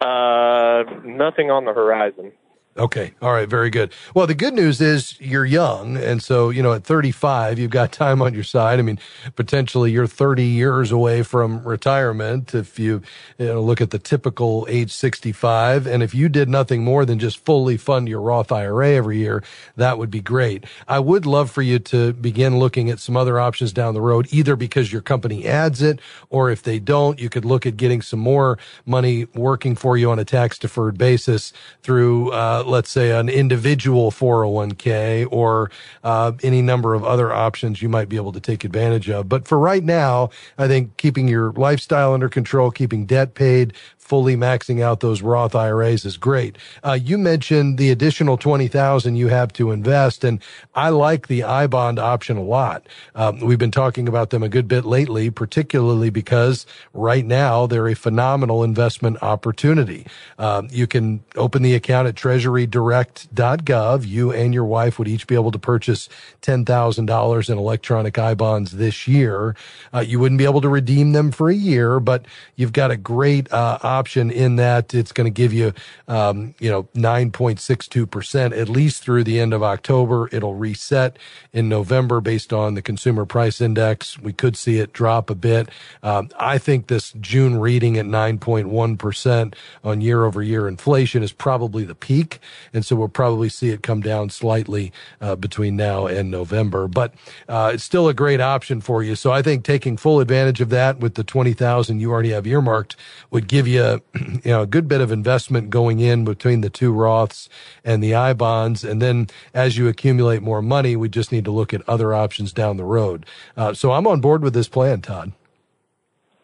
Uh, 0.00 0.84
nothing 1.02 1.50
on 1.50 1.64
the 1.64 1.72
horizon. 1.72 2.32
Okay. 2.76 3.12
All 3.22 3.32
right. 3.32 3.48
Very 3.48 3.70
good. 3.70 3.92
Well, 4.16 4.26
the 4.26 4.34
good 4.34 4.52
news 4.52 4.80
is 4.80 5.20
you're 5.20 5.44
young. 5.44 5.96
And 5.96 6.20
so, 6.20 6.50
you 6.50 6.60
know, 6.60 6.72
at 6.72 6.82
35, 6.82 7.56
you've 7.60 7.70
got 7.70 7.92
time 7.92 8.20
on 8.20 8.34
your 8.34 8.42
side. 8.42 8.80
I 8.80 8.82
mean, 8.82 8.98
potentially 9.36 9.92
you're 9.92 10.08
30 10.08 10.42
years 10.44 10.90
away 10.90 11.22
from 11.22 11.62
retirement 11.62 12.52
if 12.52 12.76
you, 12.80 13.00
you 13.38 13.46
know, 13.46 13.62
look 13.62 13.80
at 13.80 13.90
the 13.90 14.00
typical 14.00 14.66
age 14.68 14.90
65. 14.90 15.86
And 15.86 16.02
if 16.02 16.16
you 16.16 16.28
did 16.28 16.48
nothing 16.48 16.82
more 16.82 17.04
than 17.04 17.20
just 17.20 17.44
fully 17.44 17.76
fund 17.76 18.08
your 18.08 18.20
Roth 18.20 18.50
IRA 18.50 18.94
every 18.94 19.18
year, 19.18 19.44
that 19.76 19.96
would 19.96 20.10
be 20.10 20.20
great. 20.20 20.64
I 20.88 20.98
would 20.98 21.26
love 21.26 21.52
for 21.52 21.62
you 21.62 21.78
to 21.78 22.12
begin 22.14 22.58
looking 22.58 22.90
at 22.90 22.98
some 22.98 23.16
other 23.16 23.38
options 23.38 23.72
down 23.72 23.94
the 23.94 24.02
road, 24.02 24.26
either 24.32 24.56
because 24.56 24.92
your 24.92 25.02
company 25.02 25.46
adds 25.46 25.80
it 25.80 26.00
or 26.28 26.50
if 26.50 26.64
they 26.64 26.80
don't, 26.80 27.20
you 27.20 27.28
could 27.30 27.44
look 27.44 27.66
at 27.66 27.76
getting 27.76 28.02
some 28.02 28.20
more 28.20 28.58
money 28.84 29.26
working 29.32 29.76
for 29.76 29.96
you 29.96 30.10
on 30.10 30.18
a 30.18 30.24
tax 30.24 30.58
deferred 30.58 30.98
basis 30.98 31.52
through, 31.84 32.32
uh, 32.32 32.63
let's 32.66 32.90
say 32.90 33.10
an 33.12 33.28
individual 33.28 34.10
401k 34.10 35.26
or 35.30 35.70
uh, 36.02 36.32
any 36.42 36.62
number 36.62 36.94
of 36.94 37.04
other 37.04 37.32
options 37.32 37.82
you 37.82 37.88
might 37.88 38.08
be 38.08 38.16
able 38.16 38.32
to 38.32 38.40
take 38.40 38.64
advantage 38.64 39.08
of. 39.10 39.28
But 39.28 39.46
for 39.46 39.58
right 39.58 39.84
now, 39.84 40.30
I 40.58 40.68
think 40.68 40.96
keeping 40.96 41.28
your 41.28 41.52
lifestyle 41.52 42.14
under 42.14 42.28
control, 42.28 42.70
keeping 42.70 43.06
debt 43.06 43.34
paid, 43.34 43.74
fully 44.04 44.36
maxing 44.36 44.82
out 44.82 45.00
those 45.00 45.22
Roth 45.22 45.54
IRAs 45.54 46.04
is 46.04 46.18
great. 46.18 46.58
Uh, 46.84 46.92
you 46.92 47.16
mentioned 47.16 47.78
the 47.78 47.90
additional 47.90 48.36
20,000 48.36 49.16
you 49.16 49.28
have 49.28 49.50
to 49.54 49.70
invest 49.70 50.24
and 50.24 50.42
I 50.74 50.90
like 50.90 51.26
the 51.26 51.40
iBond 51.40 51.98
option 51.98 52.36
a 52.36 52.42
lot. 52.42 52.86
Um, 53.14 53.40
we've 53.40 53.58
been 53.58 53.70
talking 53.70 54.06
about 54.06 54.28
them 54.28 54.42
a 54.42 54.48
good 54.50 54.68
bit 54.68 54.84
lately, 54.84 55.30
particularly 55.30 56.10
because 56.10 56.66
right 56.92 57.24
now 57.24 57.66
they're 57.66 57.88
a 57.88 57.94
phenomenal 57.94 58.62
investment 58.62 59.22
opportunity. 59.22 60.06
Um, 60.38 60.68
you 60.70 60.86
can 60.86 61.24
open 61.36 61.62
the 61.62 61.74
account 61.74 62.06
at 62.06 62.14
treasurydirect.gov. 62.54 64.06
You 64.06 64.32
and 64.32 64.54
your 64.54 64.64
wife 64.64 64.98
would 64.98 65.08
each 65.08 65.26
be 65.26 65.34
able 65.34 65.50
to 65.50 65.58
purchase 65.58 66.08
$10,000 66.42 67.50
in 67.50 67.58
electronic 67.58 68.14
iBonds 68.14 68.70
this 68.70 69.06
year. 69.08 69.56
Uh, 69.92 70.00
you 70.00 70.18
wouldn't 70.18 70.38
be 70.38 70.44
able 70.44 70.60
to 70.60 70.68
redeem 70.68 71.12
them 71.12 71.30
for 71.32 71.50
a 71.50 71.54
year, 71.54 72.00
but 72.00 72.26
you've 72.56 72.72
got 72.72 72.90
a 72.90 72.96
great 72.96 73.50
uh, 73.52 73.78
option 73.82 74.30
in 74.30 74.56
that 74.56 74.94
it's 74.94 75.12
going 75.12 75.26
to 75.26 75.30
give 75.30 75.52
you, 75.52 75.72
um, 76.08 76.54
you 76.58 76.70
know, 76.70 76.84
9.62% 76.94 78.56
at 78.56 78.68
least 78.68 79.02
through 79.02 79.24
the 79.24 79.40
end 79.40 79.52
of 79.52 79.62
October. 79.62 80.28
It'll 80.32 80.54
reset 80.54 81.18
in 81.52 81.68
November 81.68 82.20
based 82.20 82.52
on 82.52 82.74
the 82.74 82.82
consumer 82.82 83.24
price 83.24 83.60
index. 83.60 84.18
We 84.18 84.32
could 84.32 84.56
see 84.56 84.78
it 84.78 84.92
drop 84.92 85.30
a 85.30 85.34
bit. 85.34 85.68
Um, 86.02 86.30
I 86.38 86.58
think 86.58 86.86
this 86.86 87.12
June 87.20 87.58
reading 87.58 87.96
at 87.96 88.06
9.1% 88.06 89.54
on 89.82 90.00
year 90.00 90.24
over 90.24 90.42
year 90.42 90.68
inflation 90.68 91.22
is 91.22 91.32
probably 91.32 91.84
the 91.84 91.94
peak. 91.94 92.40
And 92.72 92.84
so 92.84 92.96
we'll 92.96 93.08
probably 93.08 93.48
see 93.48 93.70
it 93.70 93.82
come 93.82 94.00
down 94.00 94.30
slightly 94.30 94.92
uh, 95.20 95.36
between 95.36 95.76
now 95.76 96.06
and 96.06 96.30
November, 96.30 96.88
but 96.88 97.14
uh, 97.48 97.72
it's 97.74 97.84
still 97.84 98.08
a 98.08 98.14
great 98.14 98.40
option 98.40 98.80
for 98.80 99.02
you. 99.02 99.14
So 99.14 99.32
I 99.32 99.42
think 99.42 99.64
taking 99.64 99.96
full 99.96 100.20
advantage 100.20 100.60
of 100.60 100.70
that 100.70 100.98
with 100.98 101.14
the 101.14 101.24
20,000 101.24 102.00
you 102.00 102.10
already 102.10 102.30
have 102.30 102.46
earmarked 102.46 102.96
would 103.30 103.48
give 103.48 103.66
you, 103.66 104.02
you 104.14 104.40
know, 104.44 104.62
a 104.62 104.66
good 104.66 104.88
bit 104.88 105.00
of 105.00 105.12
investment 105.12 105.70
going 105.70 106.00
in 106.00 106.24
between 106.24 106.60
the 106.60 106.70
two 106.70 106.92
Roths 106.92 107.48
and 107.84 108.02
the 108.02 108.14
I 108.14 108.32
bonds. 108.32 108.84
And 108.84 109.00
then 109.00 109.28
as 109.52 109.76
you 109.76 109.88
accumulate 109.88 110.42
more 110.42 110.62
money, 110.62 110.96
we 110.96 111.08
just 111.08 111.32
need 111.32 111.44
to 111.44 111.50
look 111.50 111.72
at 111.72 111.88
other 111.88 112.14
options 112.14 112.52
down 112.52 112.76
the 112.76 112.84
road. 112.84 113.26
Uh, 113.56 113.74
so 113.74 113.92
I'm 113.92 114.06
on 114.06 114.20
board 114.20 114.42
with 114.42 114.54
this 114.54 114.68
plan, 114.68 115.00
Todd. 115.00 115.32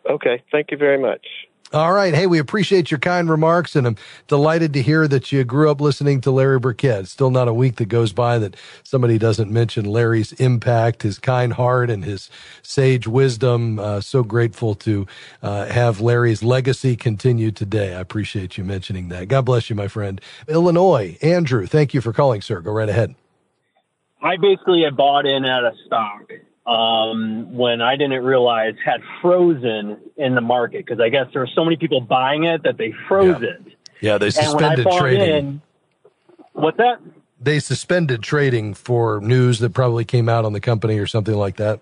Okay. 0.09 0.43
Thank 0.51 0.71
you 0.71 0.77
very 0.77 0.99
much. 0.99 1.27
All 1.73 1.93
right. 1.93 2.13
Hey, 2.13 2.27
we 2.27 2.41
appreciate 2.41 2.91
your 2.91 2.99
kind 2.99 3.31
remarks 3.31 3.77
and 3.77 3.87
I'm 3.87 3.97
delighted 4.27 4.73
to 4.73 4.83
hear 4.83 5.07
that 5.07 5.31
you 5.31 5.45
grew 5.45 5.71
up 5.71 5.81
listening 5.81 6.21
to 6.23 6.33
Larry 6.33 6.59
Burkett. 6.59 7.07
Still 7.07 7.31
not 7.31 7.47
a 7.47 7.55
week 7.55 7.77
that 7.77 7.85
goes 7.85 8.13
by 8.13 8.41
that 8.41 8.57
somebody 8.83 9.19
doesn't 9.19 9.53
mention 9.53 9.85
Larry's 9.85 10.33
impact, 10.33 11.05
his 11.05 11.21
kind 11.21 11.53
heart 11.53 11.89
and 11.89 12.05
his 12.05 12.29
sage 12.63 13.07
wisdom. 13.07 13.79
Uh, 13.79 14.01
so 14.01 14.25
grateful 14.25 14.75
to 14.75 15.07
uh, 15.45 15.67
have 15.67 16.01
Larry's 16.01 16.43
legacy 16.43 16.97
continue 16.97 17.53
today. 17.53 17.95
I 17.95 18.01
appreciate 18.01 18.59
you 18.59 18.65
mentioning 18.65 19.09
that. 19.11 19.29
God 19.29 19.43
bless 19.43 19.71
you, 19.71 19.77
my 19.77 19.87
friend. 19.87 20.21
Illinois, 20.49 21.19
Andrew, 21.23 21.69
thank 21.69 21.95
you 21.95 22.01
for 22.01 22.13
calling, 22.13 22.43
sir. 22.43 22.61
Go 22.61 22.73
right 22.73 22.89
ahead. 22.89 23.15
I 24.21 24.39
basically 24.39 24.83
had 24.83 24.97
bought 24.97 25.25
in 25.25 25.45
at 25.45 25.63
a 25.63 25.71
stock 25.87 26.33
um, 26.67 27.55
when 27.57 27.81
I 27.81 27.97
didn't 27.97 28.23
realize 28.23 28.75
had 28.85 29.01
frozen 29.21 29.99
in 30.17 30.35
the 30.35 30.41
market 30.41 30.85
because 30.85 31.01
I 31.01 31.09
guess 31.09 31.27
there 31.33 31.43
were 31.43 31.51
so 31.55 31.65
many 31.65 31.77
people 31.77 32.01
buying 32.01 32.45
it 32.45 32.63
that 32.65 32.77
they 32.77 32.93
froze 33.09 33.41
yeah. 33.41 33.49
it. 33.49 33.63
Yeah, 34.01 34.19
they 34.19 34.31
suspended 34.31 34.87
trading. 34.99 35.29
In, 35.37 35.63
what's 36.53 36.79
that? 36.79 37.01
They 37.41 37.59
suspended 37.59 38.23
trading 38.23 38.75
for 38.75 39.21
news 39.21 39.59
that 39.61 39.73
probably 39.73 40.05
came 40.05 40.29
out 40.29 40.45
on 40.45 40.53
the 40.53 40.61
company 40.61 40.99
or 40.99 41.07
something 41.07 41.35
like 41.35 41.57
that. 41.57 41.81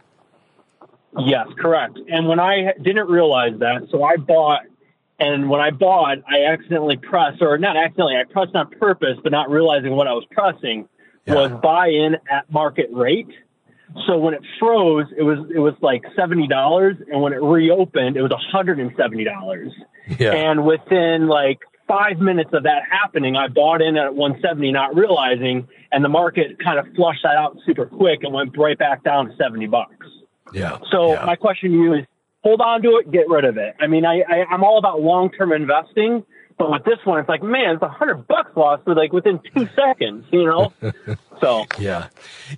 Yes, 1.19 1.49
correct. 1.59 1.99
And 2.09 2.29
when 2.29 2.39
I 2.39 2.73
didn't 2.81 3.09
realize 3.09 3.59
that, 3.59 3.89
so 3.91 4.05
I 4.05 4.17
bought, 4.17 4.63
and 5.19 5.51
when 5.51 5.61
I 5.61 5.71
bought, 5.71 6.19
I 6.29 6.45
accidentally 6.45 6.97
pressed, 6.97 7.43
or 7.43 7.59
not 7.59 7.77
accidentally, 7.77 8.17
I 8.17 8.25
pressed 8.25 8.55
on 8.55 8.71
purpose, 8.71 9.19
but 9.23 9.33
not 9.33 9.51
realizing 9.51 9.97
what 9.97 10.07
I 10.07 10.13
was 10.13 10.25
pressing 10.31 10.89
yeah. 11.27 11.35
was 11.35 11.53
buy 11.61 11.89
in 11.89 12.17
at 12.31 12.51
market 12.53 12.89
rate. 12.93 13.29
So 14.07 14.19
when 14.19 14.35
it 14.35 14.43
froze, 14.59 15.07
it 15.17 15.23
was 15.23 15.39
it 15.55 15.59
was 15.59 15.75
like 15.81 16.03
seventy 16.15 16.47
dollars, 16.47 16.97
and 17.11 17.23
when 17.23 17.33
it 17.33 17.43
reopened, 17.43 18.17
it 18.17 18.23
was 18.23 18.31
one 18.31 18.41
hundred 18.51 18.79
and 18.79 18.93
seventy 18.97 19.25
dollars. 19.25 19.73
Yeah. 20.19 20.33
And 20.33 20.65
within 20.65 21.27
like 21.27 21.59
five 21.87 22.19
minutes 22.19 22.51
of 22.53 22.65
that 22.65 22.83
happening, 22.91 23.35
I 23.37 23.49
bought 23.49 23.81
in 23.81 23.97
at 23.97 24.15
one 24.15 24.39
seventy, 24.43 24.73
not 24.73 24.95
realizing, 24.95 25.69
and 25.91 26.05
the 26.05 26.09
market 26.09 26.59
kind 26.63 26.79
of 26.79 26.87
flushed 26.95 27.23
that 27.23 27.37
out 27.37 27.57
super 27.65 27.87
quick 27.87 28.21
and 28.23 28.33
went 28.33 28.57
right 28.59 28.79
back 28.79 29.03
down 29.05 29.31
to 29.31 29.37
seventy 29.37 29.67
bucks. 29.67 30.07
Yeah. 30.53 30.79
So 30.91 31.15
yeah. 31.15 31.25
my 31.25 31.37
question 31.37 31.71
to 31.71 31.77
you 31.77 31.95
is, 31.95 32.05
hold 32.43 32.61
on 32.61 32.83
to 32.83 32.97
it, 32.99 33.11
get 33.11 33.29
rid 33.29 33.45
of 33.45 33.57
it. 33.57 33.75
I 33.81 33.87
mean, 33.87 34.05
I, 34.05 34.21
I 34.21 34.45
I'm 34.51 34.65
all 34.65 34.79
about 34.79 35.01
long 35.01 35.31
term 35.31 35.53
investing, 35.53 36.25
but 36.59 36.71
with 36.71 36.85
this 36.85 36.99
one, 37.05 37.21
it's 37.21 37.29
like, 37.29 37.43
man, 37.43 37.75
it's 37.75 37.83
a 37.83 37.89
hundred 37.89 38.27
bucks 38.27 38.51
lost 38.57 38.85
with 38.85 38.97
like 38.97 39.13
within 39.13 39.41
two 39.55 39.69
seconds, 39.77 40.27
you 40.31 40.45
know? 40.45 40.73
so. 41.41 41.65
Yeah. 41.79 42.09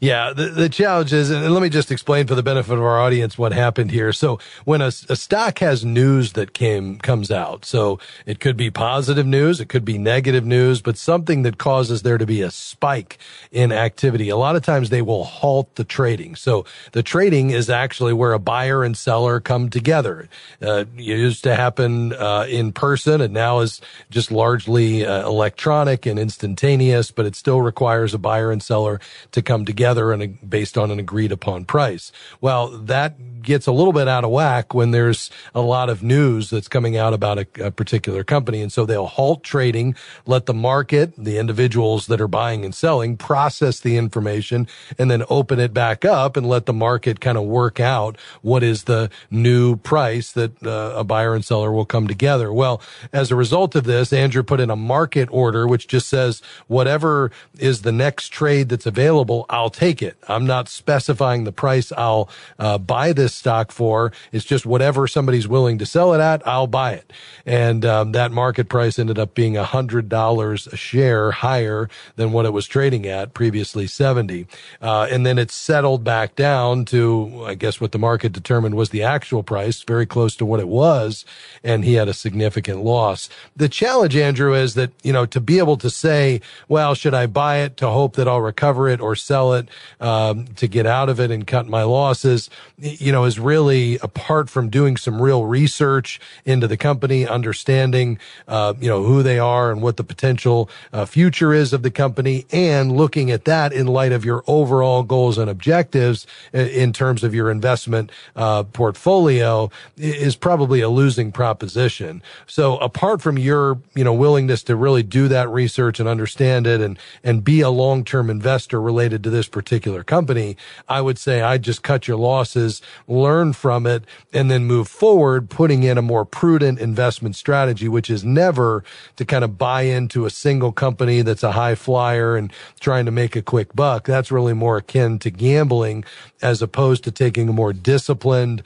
Yeah. 0.01 0.33
The, 0.33 0.47
the 0.47 0.69
challenge 0.71 1.13
is, 1.13 1.31
and 1.31 1.53
let 1.53 1.63
me 1.63 1.69
just 1.69 1.93
explain 1.93 2.27
for 2.27 2.35
the 2.35 2.43
benefit 2.43 2.73
of 2.73 2.83
our 2.83 2.99
audience 2.99 3.37
what 3.37 3.53
happened 3.53 3.91
here. 3.91 4.13
So 4.13 4.39
when 4.65 4.81
a, 4.81 4.87
a 4.87 5.17
stock 5.17 5.59
has 5.59 5.85
news 5.85 6.33
that 6.33 6.55
came, 6.55 6.97
comes 6.99 7.31
out, 7.31 7.67
so 7.67 7.99
it 8.25 8.41
could 8.41 8.57
be 8.57 8.71
positive 8.71 9.27
news, 9.27 9.61
it 9.61 9.69
could 9.69 9.85
be 9.85 9.99
negative 9.99 10.47
news, 10.47 10.81
but 10.81 10.97
something 10.97 11.43
that 11.43 11.59
causes 11.59 12.01
there 12.03 12.17
to 12.17 12.25
be 12.25 12.41
a 12.41 12.51
spike 12.51 13.19
in 13.53 13.73
activity. 13.73 14.31
A 14.31 14.37
lot 14.37 14.57
of 14.57 14.63
times 14.63 14.89
they 14.89 15.03
will 15.03 15.25
halt 15.25 15.75
the 15.75 15.85
trading. 15.85 16.35
So 16.35 16.65
the 16.93 17.03
trading 17.03 17.51
is 17.51 17.69
actually 17.69 18.15
where 18.15 18.33
a 18.33 18.39
buyer 18.39 18.83
and 18.83 18.97
seller 18.97 19.39
come 19.41 19.69
together. 19.69 20.29
Uh, 20.63 20.85
it 20.97 21.03
used 21.03 21.45
to 21.45 21.55
happen, 21.55 22.15
uh, 22.15 22.47
in 22.49 22.73
person 22.73 23.21
and 23.21 23.35
now 23.35 23.61
is 23.61 23.83
just 24.11 24.31
largely 24.31 25.05
uh, 25.05 25.27
electronic 25.27 26.07
and 26.07 26.19
instantaneous, 26.19 27.11
but 27.11 27.27
it 27.27 27.37
still 27.37 27.63
requires 27.63 28.15
a 28.15 28.19
buyer 28.19 28.51
and 28.51 28.63
seller 28.63 29.01
to 29.33 29.43
come 29.43 29.65
together 29.65 30.13
and 30.13 30.39
based 30.49 30.77
on 30.77 30.91
an 30.91 30.99
agreed 30.99 31.33
upon 31.33 31.65
price. 31.65 32.13
Well, 32.41 32.69
that 32.69 33.43
gets 33.43 33.67
a 33.67 33.73
little 33.73 33.93
bit 33.93 34.09
out 34.09 34.25
of 34.25 34.31
whack 34.31 34.75
when 34.75 34.91
there's 34.91 35.31
a 35.55 35.61
lot 35.61 35.89
of 35.89 36.03
news 36.03 36.51
that's 36.51 36.69
coming 36.69 36.97
out 36.97 37.13
about 37.13 37.39
a, 37.39 37.47
a, 37.67 37.71
particular 37.71 38.23
company. 38.25 38.61
And 38.61 38.73
so 38.73 38.85
they'll 38.85 39.07
halt 39.07 39.43
trading, 39.43 39.95
let 40.27 40.47
the 40.47 40.55
market, 40.55 41.15
the 41.17 41.39
individuals 41.39 42.07
that 42.09 42.21
are 42.21 42.29
buying 42.29 42.65
and 42.65 42.75
selling 42.75 43.17
process 43.17 43.81
the 43.81 43.97
information 43.97 44.69
and 44.99 45.11
then 45.11 45.25
open 45.31 45.59
it 45.59 45.73
back 45.73 46.05
up 46.05 46.37
and 46.37 46.47
let 46.47 46.67
the 46.67 46.73
market 46.73 47.21
kind 47.21 47.39
of 47.39 47.45
work 47.45 47.81
out 47.81 48.17
what 48.43 48.63
is 48.63 48.85
the 48.85 49.11
new 49.31 49.77
price 49.77 50.33
that 50.33 50.63
uh, 50.65 50.93
a 50.97 51.05
buyer 51.05 51.35
and 51.35 51.45
seller 51.45 51.73
will 51.73 51.87
come 51.87 52.07
together. 52.07 52.53
Well, 52.53 52.83
as 53.13 53.31
a 53.31 53.37
result 53.37 53.75
of 53.75 53.80
this, 53.85 54.13
Andrew 54.13 54.43
put 54.43 54.61
in 54.61 54.71
a 54.71 54.77
market 54.77 55.29
order, 55.31 55.67
which 55.67 55.89
just 55.89 56.09
says 56.09 56.43
whatever 56.67 57.31
is 57.59 57.83
the 57.83 57.93
next 57.93 58.29
trade 58.29 58.69
that's 58.69 58.87
available, 58.87 59.47
I'll 59.49 59.71
take 59.71 60.03
it. 60.03 60.17
I'm 60.29 60.47
not 60.47 60.69
specifying 60.69 61.45
the 61.45 61.53
price 61.53 61.93
I'll 61.97 62.29
uh, 62.59 62.79
buy 62.79 63.13
this 63.13 63.35
stock 63.35 63.73
for. 63.73 64.13
It's 64.33 64.45
just 64.45 64.67
whatever 64.67 65.07
somebody's 65.07 65.49
willing 65.49 65.79
to 65.79 65.87
sell 65.87 66.15
it 66.15 66.21
at, 66.21 66.47
I'll 66.47 66.67
buy 66.67 66.93
it. 66.93 67.13
And 67.47 67.85
um, 67.85 68.13
that 68.13 68.33
market 68.33 68.69
price 68.69 68.99
ended 68.99 69.19
up 69.19 69.35
being 69.35 69.57
a 69.57 69.65
hundred 69.65 70.09
dollars 70.09 70.67
a 70.67 70.77
share 70.77 71.31
higher 71.31 71.89
than 72.17 72.33
what 72.33 72.47
it 72.47 72.53
was 72.53 72.67
trading 72.67 73.07
at 73.07 73.35
previously 73.35 73.87
70. 73.87 74.47
Uh, 74.81 75.07
and 75.11 75.25
then 75.25 75.39
it 75.39 75.51
settled 75.51 76.05
back 76.05 76.37
down 76.37 76.85
to, 76.87 77.45
I 77.47 77.55
guess 77.55 77.81
what 77.81 77.93
the 77.93 77.99
market 77.99 78.33
determined 78.33 78.75
was 78.75 78.91
the 78.91 79.03
actual 79.03 79.43
price, 79.43 79.83
very 79.83 80.07
close 80.07 80.37
to 80.37 80.47
what 80.47 80.61
it 80.61 80.69
was. 80.69 81.25
And 81.65 81.85
he 81.85 81.95
had 81.95 82.09
a 82.09 82.15
significant 82.15 82.85
loss. 82.85 83.29
The 83.57 83.69
challenge, 83.71 84.17
Andrew, 84.17 84.55
is 84.55 84.75
that, 84.75 84.91
you 85.03 85.13
know, 85.13 85.27
to 85.27 85.41
be 85.41 85.59
able 85.59 85.77
to 85.79 85.91
say, 85.91 86.41
well, 86.69 86.95
should 86.95 87.15
I 87.15 87.27
buy 87.27 87.59
it 87.59 87.77
to 87.79 87.89
hope 87.89 88.17
that 88.17 88.29
I'll 88.29 88.41
recover 88.41 88.89
it 88.89 89.01
or 89.01 89.17
sell 89.17 89.55
it, 89.55 89.69
um, 90.01 90.47
to 90.57 90.69
get 90.69 90.87
out 90.87 91.09
of 91.09 91.21
it 91.21 91.31
and 91.31 91.47
cut 91.47 91.67
my 91.69 91.83
losses? 91.83 92.51
You 92.79 93.13
know, 93.13 93.25
is 93.25 93.39
really 93.39 93.99
apart 94.03 94.51
from 94.51 94.71
doing 94.71 94.97
some 94.97 95.21
real 95.21 95.45
research 95.45 96.21
into 96.45 96.67
the 96.67 96.77
company, 96.77 97.27
understanding, 97.27 98.19
uh, 98.49 98.75
you 98.81 98.89
know, 98.89 99.03
who 99.03 99.23
they 99.23 99.39
are 99.39 99.71
and 99.71 99.83
what 99.83 99.97
the 99.97 100.05
potential 100.05 100.69
uh, 100.93 101.05
future 101.05 101.53
is 101.53 101.73
of 101.73 101.83
the 101.83 101.91
company 101.91 102.47
and 102.51 102.97
looking 102.97 103.31
at 103.31 103.45
that 103.45 103.73
in 103.73 103.87
light 103.87 104.13
of 104.13 104.25
your 104.25 104.43
overall 104.47 105.03
goals 105.03 105.39
and 105.39 105.51
objectives 105.51 106.27
in 106.53 106.93
terms 106.93 107.23
of 107.23 107.35
your 107.35 107.51
investment, 107.51 108.11
uh, 108.37 108.63
portfolio 108.65 109.71
is 109.97 110.37
probably 110.37 110.81
a 110.81 110.89
losing 110.89 111.31
proposition. 111.33 112.23
So 112.47 112.79
apart 112.79 113.21
from 113.21 113.39
your, 113.39 113.50
you 113.57 114.05
know, 114.05 114.15
willingness 114.15 114.63
to 114.65 114.77
really 114.77 115.03
do 115.03 115.29
that 115.29 115.49
research 115.49 116.01
and 116.01 116.09
understand 116.09 116.67
it 116.67 116.81
and, 116.81 116.99
and 117.23 117.45
be 117.45 117.61
a 117.61 117.71
long-term 117.71 118.31
investor 118.31 118.81
related 118.81 119.23
to 119.25 119.31
this 119.31 119.49
particular 119.49 120.03
company, 120.05 120.57
I 120.89 121.01
would 121.01 121.19
say 121.19 121.43
I 121.43 121.59
just 121.59 121.83
cut 121.83 122.09
your 122.09 122.17
losses, 122.17 122.83
learn 123.09 123.53
from 123.53 123.87
it, 123.87 124.05
and 124.33 124.51
then 124.51 124.65
move 124.65 124.89
forward, 124.89 125.51
putting 125.51 125.83
in 125.83 125.99
a 125.99 126.03
more 126.03 126.25
prudent 126.25 126.79
investment 126.79 127.37
strategy, 127.37 127.89
which 127.89 128.11
is 128.11 128.25
never 128.25 128.85
to 129.17 129.25
kind 129.25 129.45
of 129.45 129.59
buy 129.59 129.83
into 129.83 130.27
a 130.27 130.31
single 130.31 130.73
company 130.73 131.23
that's 131.23 131.43
a 131.43 131.53
high 131.53 131.75
flyer 131.75 132.37
and 132.37 132.53
trying 132.81 133.05
to 133.05 133.11
make 133.11 133.37
a 133.37 133.43
quick 133.43 133.75
buck. 133.75 134.07
That's 134.07 134.31
really 134.31 134.55
more 134.55 134.79
akin 134.79 135.19
to 135.21 135.31
gambling 135.31 136.05
as 136.43 136.63
opposed 136.63 137.05
to 137.05 137.11
taking 137.11 137.49
a 137.49 137.53
more 137.53 137.73
disciplined, 137.73 138.63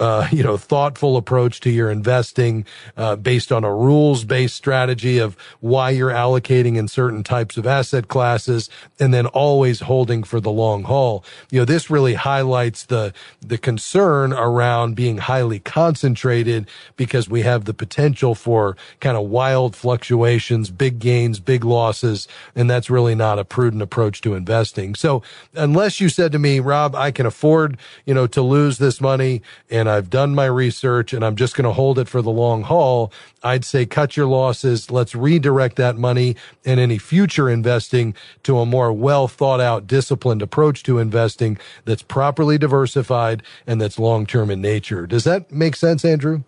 uh, 0.00 0.26
you 0.32 0.42
know, 0.42 0.56
thoughtful 0.56 1.16
approach 1.18 1.60
to 1.60 1.70
your 1.70 1.90
investing, 1.90 2.64
uh, 2.96 3.14
based 3.16 3.52
on 3.52 3.64
a 3.64 3.72
rules 3.72 4.24
based 4.24 4.56
strategy 4.56 5.18
of 5.18 5.36
why 5.60 5.90
you're 5.90 6.10
allocating 6.10 6.76
in 6.76 6.88
certain 6.88 7.22
types 7.22 7.58
of 7.58 7.66
asset 7.66 8.08
classes 8.08 8.70
and 8.98 9.12
then 9.12 9.26
always 9.26 9.80
holding 9.80 10.22
for 10.22 10.40
the 10.40 10.50
long 10.50 10.84
haul. 10.84 11.22
You 11.50 11.60
know, 11.60 11.64
this 11.66 11.90
really 11.90 12.14
highlights 12.14 12.84
the, 12.86 13.12
the 13.40 13.58
concern 13.58 14.32
around 14.32 14.96
being 14.96 15.18
highly 15.18 15.58
concentrated 15.58 16.66
because 16.96 17.28
we 17.28 17.42
have 17.42 17.66
the 17.66 17.74
potential 17.74 18.34
for 18.34 18.78
kind 19.00 19.18
of 19.18 19.24
wild 19.24 19.76
fluctuations, 19.76 20.70
big 20.70 20.98
gains, 20.98 21.40
big 21.40 21.62
losses. 21.62 22.26
And 22.56 22.70
that's 22.70 22.88
really 22.88 23.14
not 23.14 23.38
a 23.38 23.44
prudent 23.44 23.82
approach 23.82 24.22
to 24.22 24.34
investing. 24.34 24.94
So 24.94 25.22
unless 25.54 26.00
you 26.00 26.08
said 26.08 26.32
to 26.32 26.38
me, 26.38 26.58
Rob, 26.58 26.94
I 26.94 27.10
can 27.10 27.26
afford, 27.26 27.76
you 28.06 28.14
know, 28.14 28.26
to 28.28 28.40
lose 28.40 28.78
this 28.78 28.98
money 28.98 29.42
and 29.68 29.89
I've 29.90 30.10
done 30.10 30.34
my 30.34 30.46
research 30.46 31.12
and 31.12 31.24
I'm 31.24 31.36
just 31.36 31.56
going 31.56 31.64
to 31.64 31.72
hold 31.72 31.98
it 31.98 32.08
for 32.08 32.22
the 32.22 32.30
long 32.30 32.62
haul, 32.62 33.12
I'd 33.42 33.64
say 33.64 33.86
cut 33.86 34.16
your 34.16 34.26
losses. 34.26 34.90
Let's 34.90 35.14
redirect 35.14 35.76
that 35.76 35.98
money 35.98 36.36
and 36.64 36.80
any 36.80 36.98
future 36.98 37.50
investing 37.50 38.14
to 38.44 38.58
a 38.60 38.66
more 38.66 38.92
well 38.92 39.28
thought 39.28 39.60
out, 39.60 39.86
disciplined 39.86 40.42
approach 40.42 40.82
to 40.84 40.98
investing 40.98 41.58
that's 41.84 42.02
properly 42.02 42.58
diversified 42.58 43.42
and 43.66 43.80
that's 43.80 43.98
long 43.98 44.26
term 44.26 44.50
in 44.50 44.62
nature. 44.62 45.06
Does 45.06 45.24
that 45.24 45.52
make 45.52 45.76
sense, 45.76 46.04
Andrew? 46.04 46.42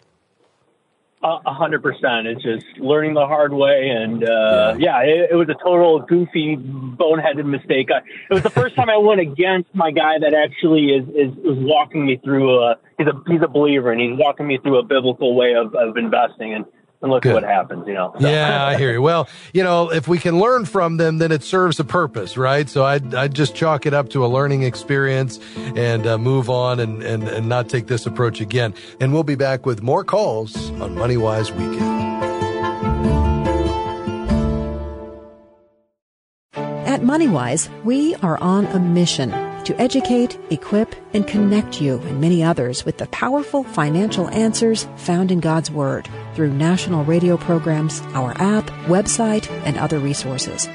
A 1.24 1.54
hundred 1.54 1.84
percent. 1.84 2.26
It's 2.26 2.42
just 2.42 2.66
learning 2.78 3.14
the 3.14 3.26
hard 3.26 3.52
way, 3.52 3.90
and 3.90 4.24
uh, 4.24 4.74
yeah, 4.76 5.02
yeah 5.04 5.22
it, 5.22 5.30
it, 5.30 5.34
was 5.36 5.48
a 5.48 5.54
total 5.62 6.00
goofy, 6.00 6.56
boneheaded 6.56 7.44
mistake. 7.44 7.90
I, 7.94 7.98
it 8.28 8.34
was 8.34 8.42
the 8.42 8.50
first 8.50 8.74
time 8.74 8.90
I 8.90 8.96
went 8.96 9.20
against 9.20 9.72
my 9.72 9.92
guy 9.92 10.18
that 10.18 10.34
actually 10.34 10.86
is 10.86 11.08
is, 11.10 11.38
is 11.38 11.58
walking 11.62 12.06
me 12.06 12.20
through 12.24 12.58
a. 12.64 12.76
He's 12.98 13.06
a 13.06 13.12
he's 13.28 13.40
a 13.40 13.46
believer, 13.46 13.92
and 13.92 14.00
he's 14.00 14.18
walking 14.18 14.48
me 14.48 14.58
through 14.58 14.80
a 14.80 14.82
biblical 14.82 15.36
way 15.36 15.54
of, 15.54 15.76
of 15.76 15.96
investing, 15.96 16.54
and 16.54 16.64
and 17.02 17.10
look 17.10 17.24
Good. 17.24 17.30
at 17.30 17.34
what 17.34 17.44
happens, 17.44 17.86
you 17.86 17.94
know. 17.94 18.14
So. 18.18 18.28
Yeah, 18.28 18.64
I 18.64 18.78
hear 18.78 18.92
you. 18.92 19.02
Well, 19.02 19.28
you 19.52 19.62
know, 19.62 19.92
if 19.92 20.06
we 20.06 20.18
can 20.18 20.38
learn 20.38 20.64
from 20.64 20.96
them, 20.96 21.18
then 21.18 21.32
it 21.32 21.42
serves 21.42 21.80
a 21.80 21.84
purpose, 21.84 22.36
right? 22.36 22.68
So 22.68 22.84
I'd, 22.84 23.14
I'd 23.14 23.34
just 23.34 23.54
chalk 23.54 23.86
it 23.86 23.92
up 23.92 24.10
to 24.10 24.24
a 24.24 24.28
learning 24.28 24.62
experience 24.62 25.40
and 25.76 26.06
uh, 26.06 26.16
move 26.16 26.48
on 26.48 26.80
and, 26.80 27.02
and, 27.02 27.24
and 27.24 27.48
not 27.48 27.68
take 27.68 27.88
this 27.88 28.06
approach 28.06 28.40
again. 28.40 28.74
And 29.00 29.12
we'll 29.12 29.24
be 29.24 29.34
back 29.34 29.66
with 29.66 29.82
more 29.82 30.04
calls 30.04 30.70
on 30.72 30.94
MoneyWise 30.94 31.50
Weekend. 31.52 32.02
At 36.86 37.00
MoneyWise, 37.00 37.84
we 37.84 38.14
are 38.16 38.38
on 38.38 38.66
a 38.66 38.78
mission 38.78 39.32
to 39.64 39.80
educate, 39.80 40.38
equip, 40.50 40.94
and 41.14 41.26
connect 41.26 41.80
you 41.80 41.98
and 41.98 42.20
many 42.20 42.42
others 42.42 42.84
with 42.84 42.98
the 42.98 43.06
powerful 43.06 43.64
financial 43.64 44.28
answers 44.30 44.86
found 44.96 45.30
in 45.30 45.40
God's 45.40 45.70
Word 45.70 46.08
through 46.34 46.52
national 46.52 47.04
radio 47.04 47.36
programs, 47.36 48.00
our 48.14 48.32
app, 48.40 48.66
website, 48.86 49.50
and 49.64 49.76
other 49.76 49.98
resources. 49.98 50.68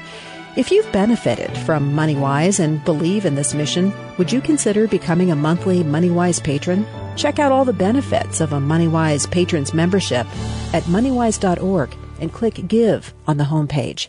If 0.56 0.72
you've 0.72 0.90
benefited 0.90 1.56
from 1.58 1.92
MoneyWise 1.92 2.58
and 2.58 2.84
believe 2.84 3.24
in 3.24 3.36
this 3.36 3.54
mission, 3.54 3.92
would 4.16 4.32
you 4.32 4.40
consider 4.40 4.88
becoming 4.88 5.30
a 5.30 5.36
monthly 5.36 5.84
MoneyWise 5.84 6.42
patron? 6.42 6.86
Check 7.16 7.38
out 7.38 7.52
all 7.52 7.64
the 7.64 7.72
benefits 7.72 8.40
of 8.40 8.52
a 8.52 8.58
MoneyWise 8.58 9.30
patrons 9.30 9.72
membership 9.72 10.26
at 10.74 10.82
moneywise.org 10.84 11.94
and 12.20 12.32
click 12.32 12.66
Give 12.66 13.14
on 13.26 13.36
the 13.36 13.44
homepage. 13.44 14.08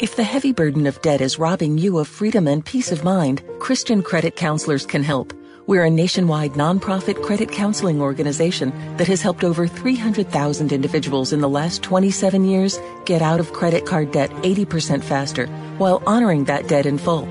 If 0.00 0.16
the 0.16 0.24
heavy 0.24 0.52
burden 0.52 0.88
of 0.88 1.00
debt 1.02 1.20
is 1.20 1.38
robbing 1.38 1.78
you 1.78 1.98
of 1.98 2.08
freedom 2.08 2.48
and 2.48 2.64
peace 2.64 2.90
of 2.90 3.04
mind, 3.04 3.44
Christian 3.60 4.02
credit 4.02 4.34
counselors 4.34 4.84
can 4.84 5.04
help. 5.04 5.32
We're 5.68 5.84
a 5.84 5.90
nationwide 5.90 6.54
nonprofit 6.54 7.22
credit 7.22 7.52
counseling 7.52 8.02
organization 8.02 8.72
that 8.96 9.06
has 9.06 9.22
helped 9.22 9.44
over 9.44 9.68
300,000 9.68 10.72
individuals 10.72 11.32
in 11.32 11.40
the 11.40 11.48
last 11.48 11.84
27 11.84 12.44
years 12.44 12.80
get 13.04 13.22
out 13.22 13.38
of 13.38 13.52
credit 13.52 13.86
card 13.86 14.10
debt 14.10 14.30
80% 14.42 15.04
faster 15.04 15.46
while 15.78 16.02
honoring 16.08 16.42
that 16.46 16.66
debt 16.66 16.86
in 16.86 16.98
full. 16.98 17.28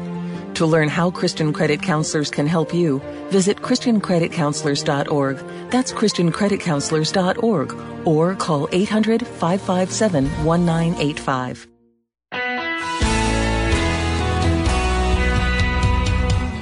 To 0.53 0.65
learn 0.65 0.87
how 0.87 1.11
Christian 1.11 1.51
credit 1.51 1.81
counselors 1.81 2.31
can 2.31 2.47
help 2.47 2.73
you, 2.73 2.99
visit 3.29 3.57
ChristianCreditCounselors.org. 3.57 5.37
That's 5.69 5.91
ChristianCreditCounselors.org 5.91 8.07
or 8.07 8.35
call 8.35 8.69
800 8.71 9.27
557 9.27 10.45
1985. 10.45 11.67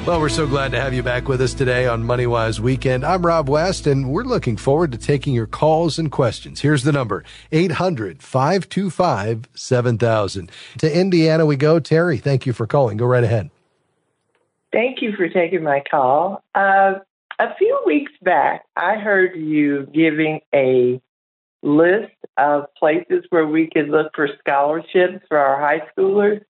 Well, 0.07 0.19
we're 0.19 0.29
so 0.29 0.47
glad 0.47 0.71
to 0.71 0.81
have 0.81 0.95
you 0.95 1.03
back 1.03 1.27
with 1.27 1.41
us 1.41 1.53
today 1.53 1.85
on 1.85 2.03
MoneyWise 2.03 2.59
Weekend. 2.59 3.05
I'm 3.05 3.23
Rob 3.23 3.47
West, 3.47 3.85
and 3.85 4.09
we're 4.09 4.23
looking 4.23 4.57
forward 4.57 4.91
to 4.93 4.97
taking 4.97 5.35
your 5.35 5.45
calls 5.45 5.99
and 5.99 6.11
questions. 6.11 6.61
Here's 6.61 6.83
the 6.83 6.91
number 6.91 7.23
800 7.51 8.23
525 8.23 9.47
7000. 9.53 10.51
To 10.79 10.99
Indiana 10.99 11.45
we 11.45 11.55
go. 11.55 11.79
Terry, 11.79 12.17
thank 12.17 12.47
you 12.47 12.51
for 12.51 12.65
calling. 12.65 12.97
Go 12.97 13.05
right 13.05 13.23
ahead. 13.23 13.51
Thank 14.73 15.03
you 15.03 15.15
for 15.15 15.29
taking 15.29 15.61
my 15.61 15.83
call. 15.89 16.43
Uh, 16.55 16.95
a 17.37 17.55
few 17.59 17.79
weeks 17.85 18.11
back, 18.23 18.65
I 18.75 18.95
heard 18.95 19.35
you 19.35 19.85
giving 19.93 20.41
a 20.51 20.99
list 21.61 22.15
of 22.37 22.73
places 22.73 23.25
where 23.29 23.45
we 23.45 23.69
could 23.71 23.89
look 23.89 24.15
for 24.15 24.27
scholarships 24.39 25.23
for 25.27 25.37
our 25.37 25.59
high 25.59 25.87
schoolers. 25.95 26.41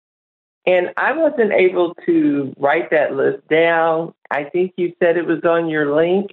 And 0.66 0.92
I 0.96 1.14
wasn't 1.14 1.52
able 1.54 1.96
to 2.06 2.54
write 2.58 2.92
that 2.92 3.14
list 3.16 3.48
down. 3.48 4.14
I 4.30 4.44
think 4.44 4.74
you 4.78 4.94
said 5.02 5.18
it 5.18 5.26
was 5.26 5.44
on 5.44 5.70
your 5.70 5.96
link 5.96 6.32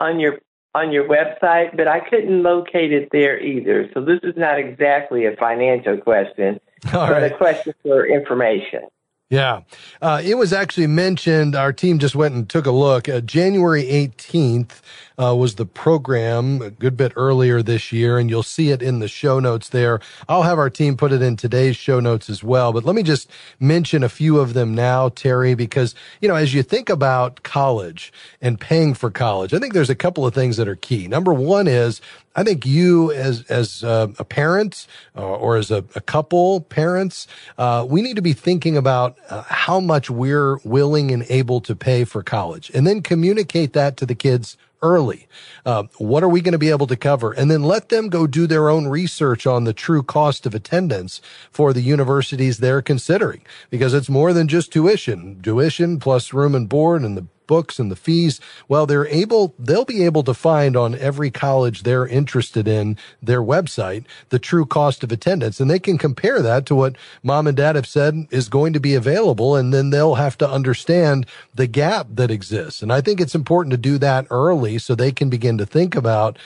on 0.00 0.18
your 0.20 0.38
on 0.74 0.90
your 0.90 1.08
website, 1.08 1.76
but 1.76 1.86
I 1.86 2.00
couldn't 2.00 2.42
locate 2.42 2.92
it 2.92 3.10
there 3.12 3.40
either. 3.40 3.88
So 3.94 4.00
this 4.00 4.18
is 4.24 4.34
not 4.36 4.58
exactly 4.58 5.24
a 5.24 5.36
financial 5.36 5.98
question, 5.98 6.60
All 6.92 7.06
but 7.06 7.12
right. 7.12 7.32
a 7.32 7.36
question 7.36 7.74
for 7.82 8.04
information. 8.04 8.82
Yeah. 9.30 9.62
Uh, 10.02 10.20
it 10.22 10.34
was 10.34 10.52
actually 10.52 10.88
mentioned, 10.88 11.54
our 11.54 11.72
team 11.72 11.98
just 11.98 12.14
went 12.14 12.34
and 12.34 12.48
took 12.48 12.66
a 12.66 12.70
look. 12.70 13.08
Uh, 13.08 13.20
January 13.20 13.84
18th 13.84 14.80
uh, 15.18 15.34
was 15.34 15.54
the 15.54 15.66
program 15.66 16.60
a 16.62 16.70
good 16.70 16.96
bit 16.96 17.12
earlier 17.16 17.62
this 17.62 17.92
year, 17.92 18.18
and 18.18 18.28
you'll 18.28 18.42
see 18.42 18.70
it 18.70 18.82
in 18.82 18.98
the 18.98 19.08
show 19.08 19.38
notes 19.38 19.68
there. 19.68 20.00
I'll 20.28 20.42
have 20.42 20.58
our 20.58 20.70
team 20.70 20.96
put 20.96 21.12
it 21.12 21.22
in 21.22 21.36
today's 21.36 21.76
show 21.76 22.00
notes 22.00 22.28
as 22.28 22.42
well. 22.42 22.72
But 22.72 22.84
let 22.84 22.94
me 22.94 23.02
just 23.02 23.30
mention 23.60 24.02
a 24.02 24.08
few 24.08 24.38
of 24.38 24.54
them 24.54 24.74
now, 24.74 25.08
Terry, 25.10 25.54
because, 25.54 25.94
you 26.20 26.28
know, 26.28 26.34
as 26.34 26.54
you 26.54 26.62
think 26.62 26.88
about 26.88 27.42
college 27.42 28.12
and 28.40 28.60
paying 28.60 28.94
for 28.94 29.10
college, 29.10 29.54
I 29.54 29.58
think 29.58 29.74
there's 29.74 29.90
a 29.90 29.94
couple 29.94 30.26
of 30.26 30.34
things 30.34 30.56
that 30.56 30.68
are 30.68 30.76
key. 30.76 31.06
Number 31.08 31.32
one 31.32 31.68
is 31.68 32.00
I 32.36 32.42
think 32.42 32.66
you 32.66 33.12
as 33.12 33.44
as 33.48 33.84
uh, 33.84 34.08
a 34.18 34.24
parent 34.24 34.86
uh, 35.16 35.22
or 35.22 35.56
as 35.56 35.70
a, 35.70 35.84
a 35.94 36.00
couple 36.00 36.62
parents, 36.62 37.28
uh, 37.58 37.86
we 37.88 38.02
need 38.02 38.16
to 38.16 38.22
be 38.22 38.32
thinking 38.32 38.76
about 38.76 39.16
uh, 39.30 39.42
how 39.42 39.78
much 39.78 40.10
we're 40.10 40.58
willing 40.64 41.12
and 41.12 41.24
able 41.28 41.60
to 41.60 41.76
pay 41.76 42.04
for 42.04 42.22
college, 42.22 42.70
and 42.74 42.86
then 42.86 43.02
communicate 43.02 43.72
that 43.74 43.96
to 43.98 44.06
the 44.06 44.14
kids 44.16 44.56
early. 44.82 45.26
Uh, 45.64 45.84
what 45.98 46.22
are 46.22 46.28
we 46.28 46.40
going 46.40 46.52
to 46.52 46.58
be 46.58 46.70
able 46.70 46.86
to 46.86 46.96
cover? 46.96 47.32
And 47.32 47.50
then 47.50 47.62
let 47.62 47.88
them 47.88 48.08
go 48.08 48.26
do 48.26 48.46
their 48.46 48.68
own 48.68 48.86
research 48.88 49.46
on 49.46 49.64
the 49.64 49.72
true 49.72 50.02
cost 50.02 50.46
of 50.46 50.54
attendance 50.54 51.20
for 51.50 51.72
the 51.72 51.80
universities 51.80 52.58
they're 52.58 52.82
considering 52.82 53.42
because 53.70 53.94
it's 53.94 54.08
more 54.08 54.32
than 54.32 54.48
just 54.48 54.72
tuition, 54.72 55.40
tuition 55.42 55.98
plus 55.98 56.32
room 56.32 56.54
and 56.54 56.68
board 56.68 57.02
and 57.02 57.16
the 57.16 57.26
books 57.46 57.78
and 57.78 57.90
the 57.90 57.96
fees, 57.96 58.40
well, 58.68 58.86
they're 58.86 59.06
able, 59.08 59.54
they'll 59.58 59.84
be 59.84 60.04
able 60.04 60.22
to 60.24 60.34
find 60.34 60.76
on 60.76 60.94
every 60.96 61.30
college 61.30 61.82
they're 61.82 62.06
interested 62.06 62.66
in 62.68 62.96
their 63.22 63.42
website 63.42 64.04
the 64.30 64.38
true 64.38 64.66
cost 64.66 65.04
of 65.04 65.12
attendance. 65.12 65.60
And 65.60 65.70
they 65.70 65.78
can 65.78 65.98
compare 65.98 66.42
that 66.42 66.66
to 66.66 66.74
what 66.74 66.96
mom 67.22 67.46
and 67.46 67.56
dad 67.56 67.76
have 67.76 67.86
said 67.86 68.26
is 68.30 68.48
going 68.48 68.72
to 68.72 68.80
be 68.80 68.94
available. 68.94 69.56
And 69.56 69.72
then 69.72 69.90
they'll 69.90 70.16
have 70.16 70.38
to 70.38 70.48
understand 70.48 71.26
the 71.54 71.66
gap 71.66 72.06
that 72.10 72.30
exists. 72.30 72.82
And 72.82 72.92
I 72.92 73.00
think 73.00 73.20
it's 73.20 73.34
important 73.34 73.72
to 73.72 73.76
do 73.76 73.98
that 73.98 74.26
early 74.30 74.78
so 74.78 74.94
they 74.94 75.12
can 75.12 75.30
begin 75.30 75.58
to 75.58 75.66
think 75.66 75.94
about 75.94 76.38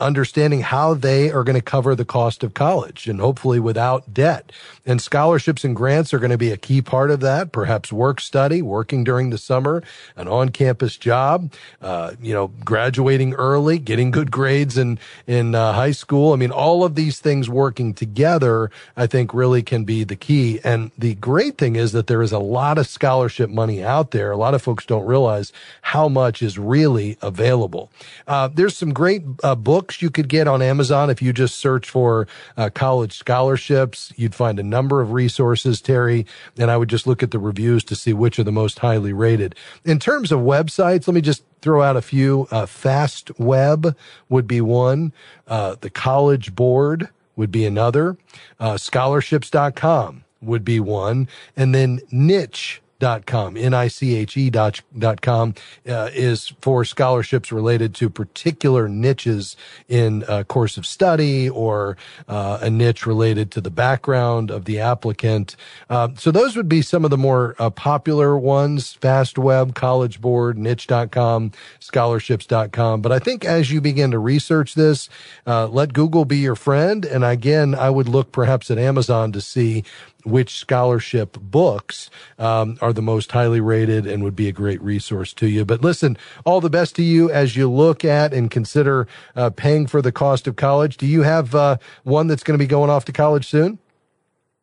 understanding 0.00 0.60
how 0.60 0.94
they 0.94 1.30
are 1.30 1.44
going 1.44 1.54
to 1.54 1.62
cover 1.62 1.94
the 1.94 2.04
cost 2.04 2.42
of 2.42 2.52
college 2.52 3.06
and 3.06 3.20
hopefully 3.20 3.60
without 3.60 4.12
debt. 4.12 4.50
And 4.84 5.00
scholarships 5.00 5.64
and 5.64 5.74
grants 5.74 6.12
are 6.12 6.18
going 6.18 6.30
to 6.30 6.38
be 6.38 6.50
a 6.50 6.56
key 6.56 6.82
part 6.82 7.10
of 7.10 7.20
that. 7.20 7.52
Perhaps 7.52 7.92
work 7.92 8.20
study, 8.20 8.60
working 8.60 9.04
during 9.04 9.30
the 9.30 9.38
summer, 9.38 9.82
an 10.16 10.28
on-campus 10.28 10.96
job, 10.96 11.52
uh, 11.80 12.14
you 12.20 12.34
know, 12.34 12.48
graduating 12.64 13.34
early, 13.34 13.78
getting 13.78 14.10
good 14.10 14.30
grades 14.30 14.76
in 14.76 14.98
in 15.26 15.54
uh, 15.54 15.72
high 15.72 15.92
school. 15.92 16.32
I 16.32 16.36
mean, 16.36 16.50
all 16.50 16.84
of 16.84 16.96
these 16.96 17.20
things 17.20 17.48
working 17.48 17.94
together, 17.94 18.70
I 18.96 19.06
think, 19.06 19.32
really 19.32 19.62
can 19.62 19.84
be 19.84 20.04
the 20.04 20.16
key. 20.16 20.60
And 20.64 20.90
the 20.98 21.14
great 21.14 21.56
thing 21.56 21.76
is 21.76 21.92
that 21.92 22.08
there 22.08 22.22
is 22.22 22.32
a 22.32 22.38
lot 22.38 22.78
of 22.78 22.86
scholarship 22.86 23.48
money 23.48 23.82
out 23.82 24.10
there. 24.10 24.32
A 24.32 24.36
lot 24.36 24.54
of 24.54 24.62
folks 24.62 24.84
don't 24.84 25.06
realize 25.06 25.52
how 25.82 26.08
much 26.08 26.42
is 26.42 26.58
really 26.58 27.16
available. 27.22 27.90
Uh, 28.26 28.48
there's 28.48 28.76
some 28.76 28.92
great 28.92 29.22
uh, 29.42 29.54
books 29.84 30.00
you 30.00 30.08
could 30.08 30.28
get 30.30 30.48
on 30.48 30.62
Amazon 30.62 31.10
if 31.10 31.20
you 31.20 31.30
just 31.30 31.56
search 31.56 31.90
for 31.90 32.26
uh, 32.56 32.70
college 32.72 33.18
scholarships. 33.18 34.14
You'd 34.16 34.34
find 34.34 34.58
a 34.58 34.62
number 34.62 35.02
of 35.02 35.12
resources, 35.12 35.82
Terry, 35.82 36.24
and 36.56 36.70
I 36.70 36.78
would 36.78 36.88
just 36.88 37.06
look 37.06 37.22
at 37.22 37.32
the 37.32 37.38
reviews 37.38 37.84
to 37.84 37.94
see 37.94 38.14
which 38.14 38.38
are 38.38 38.44
the 38.44 38.50
most 38.50 38.78
highly 38.78 39.12
rated. 39.12 39.54
In 39.84 39.98
terms 39.98 40.32
of 40.32 40.40
websites, 40.40 41.06
let 41.06 41.12
me 41.12 41.20
just 41.20 41.44
throw 41.60 41.82
out 41.82 41.98
a 41.98 42.00
few. 42.00 42.48
Uh, 42.50 42.64
Fast 42.64 43.38
Web 43.38 43.94
would 44.30 44.46
be 44.46 44.62
one. 44.62 45.12
Uh, 45.46 45.76
the 45.78 45.90
College 45.90 46.54
Board 46.54 47.10
would 47.36 47.52
be 47.52 47.66
another. 47.66 48.16
Uh, 48.58 48.78
scholarships.com 48.78 50.24
would 50.40 50.64
be 50.64 50.80
one. 50.80 51.28
And 51.58 51.74
then 51.74 52.00
niche 52.10 52.80
dot 52.98 53.26
com, 53.26 53.56
N-I-C-H-E 53.56 54.50
dot, 54.50 54.80
dot 54.96 55.20
com, 55.20 55.54
uh, 55.88 56.10
is 56.12 56.52
for 56.60 56.84
scholarships 56.84 57.52
related 57.52 57.94
to 57.96 58.08
particular 58.08 58.88
niches 58.88 59.56
in 59.88 60.24
a 60.28 60.44
course 60.44 60.76
of 60.76 60.86
study 60.86 61.48
or 61.48 61.96
uh, 62.28 62.58
a 62.62 62.70
niche 62.70 63.06
related 63.06 63.50
to 63.50 63.60
the 63.60 63.70
background 63.70 64.50
of 64.50 64.64
the 64.64 64.78
applicant. 64.80 65.56
Uh, 65.90 66.08
so 66.16 66.30
those 66.30 66.56
would 66.56 66.68
be 66.68 66.82
some 66.82 67.04
of 67.04 67.10
the 67.10 67.18
more 67.18 67.54
uh, 67.58 67.70
popular 67.70 68.36
ones, 68.38 68.96
FastWeb, 69.00 69.74
College 69.74 70.20
Board, 70.20 70.56
niche.com, 70.58 71.52
scholarships.com. 71.80 73.00
But 73.02 73.12
I 73.12 73.18
think 73.18 73.44
as 73.44 73.70
you 73.70 73.80
begin 73.80 74.10
to 74.12 74.18
research 74.18 74.74
this, 74.74 75.08
uh, 75.46 75.66
let 75.66 75.92
Google 75.92 76.24
be 76.24 76.38
your 76.38 76.56
friend. 76.56 77.04
And 77.04 77.24
again, 77.24 77.74
I 77.74 77.90
would 77.90 78.08
look 78.08 78.32
perhaps 78.32 78.70
at 78.70 78.78
Amazon 78.78 79.32
to 79.32 79.40
see 79.40 79.84
which 80.24 80.58
scholarship 80.58 81.38
books 81.40 82.10
um, 82.38 82.78
are 82.80 82.92
the 82.92 83.02
most 83.02 83.32
highly 83.32 83.60
rated 83.60 84.06
and 84.06 84.24
would 84.24 84.36
be 84.36 84.48
a 84.48 84.52
great 84.52 84.82
resource 84.82 85.32
to 85.34 85.46
you. 85.46 85.64
But 85.64 85.82
listen, 85.82 86.16
all 86.44 86.60
the 86.60 86.70
best 86.70 86.96
to 86.96 87.02
you 87.02 87.30
as 87.30 87.56
you 87.56 87.70
look 87.70 88.04
at 88.04 88.32
and 88.32 88.50
consider 88.50 89.06
uh, 89.36 89.50
paying 89.50 89.86
for 89.86 90.02
the 90.02 90.12
cost 90.12 90.46
of 90.46 90.56
college. 90.56 90.96
Do 90.96 91.06
you 91.06 91.22
have 91.22 91.54
uh, 91.54 91.76
one 92.02 92.26
that's 92.26 92.42
going 92.42 92.58
to 92.58 92.62
be 92.62 92.68
going 92.68 92.90
off 92.90 93.04
to 93.06 93.12
college 93.12 93.46
soon? 93.46 93.78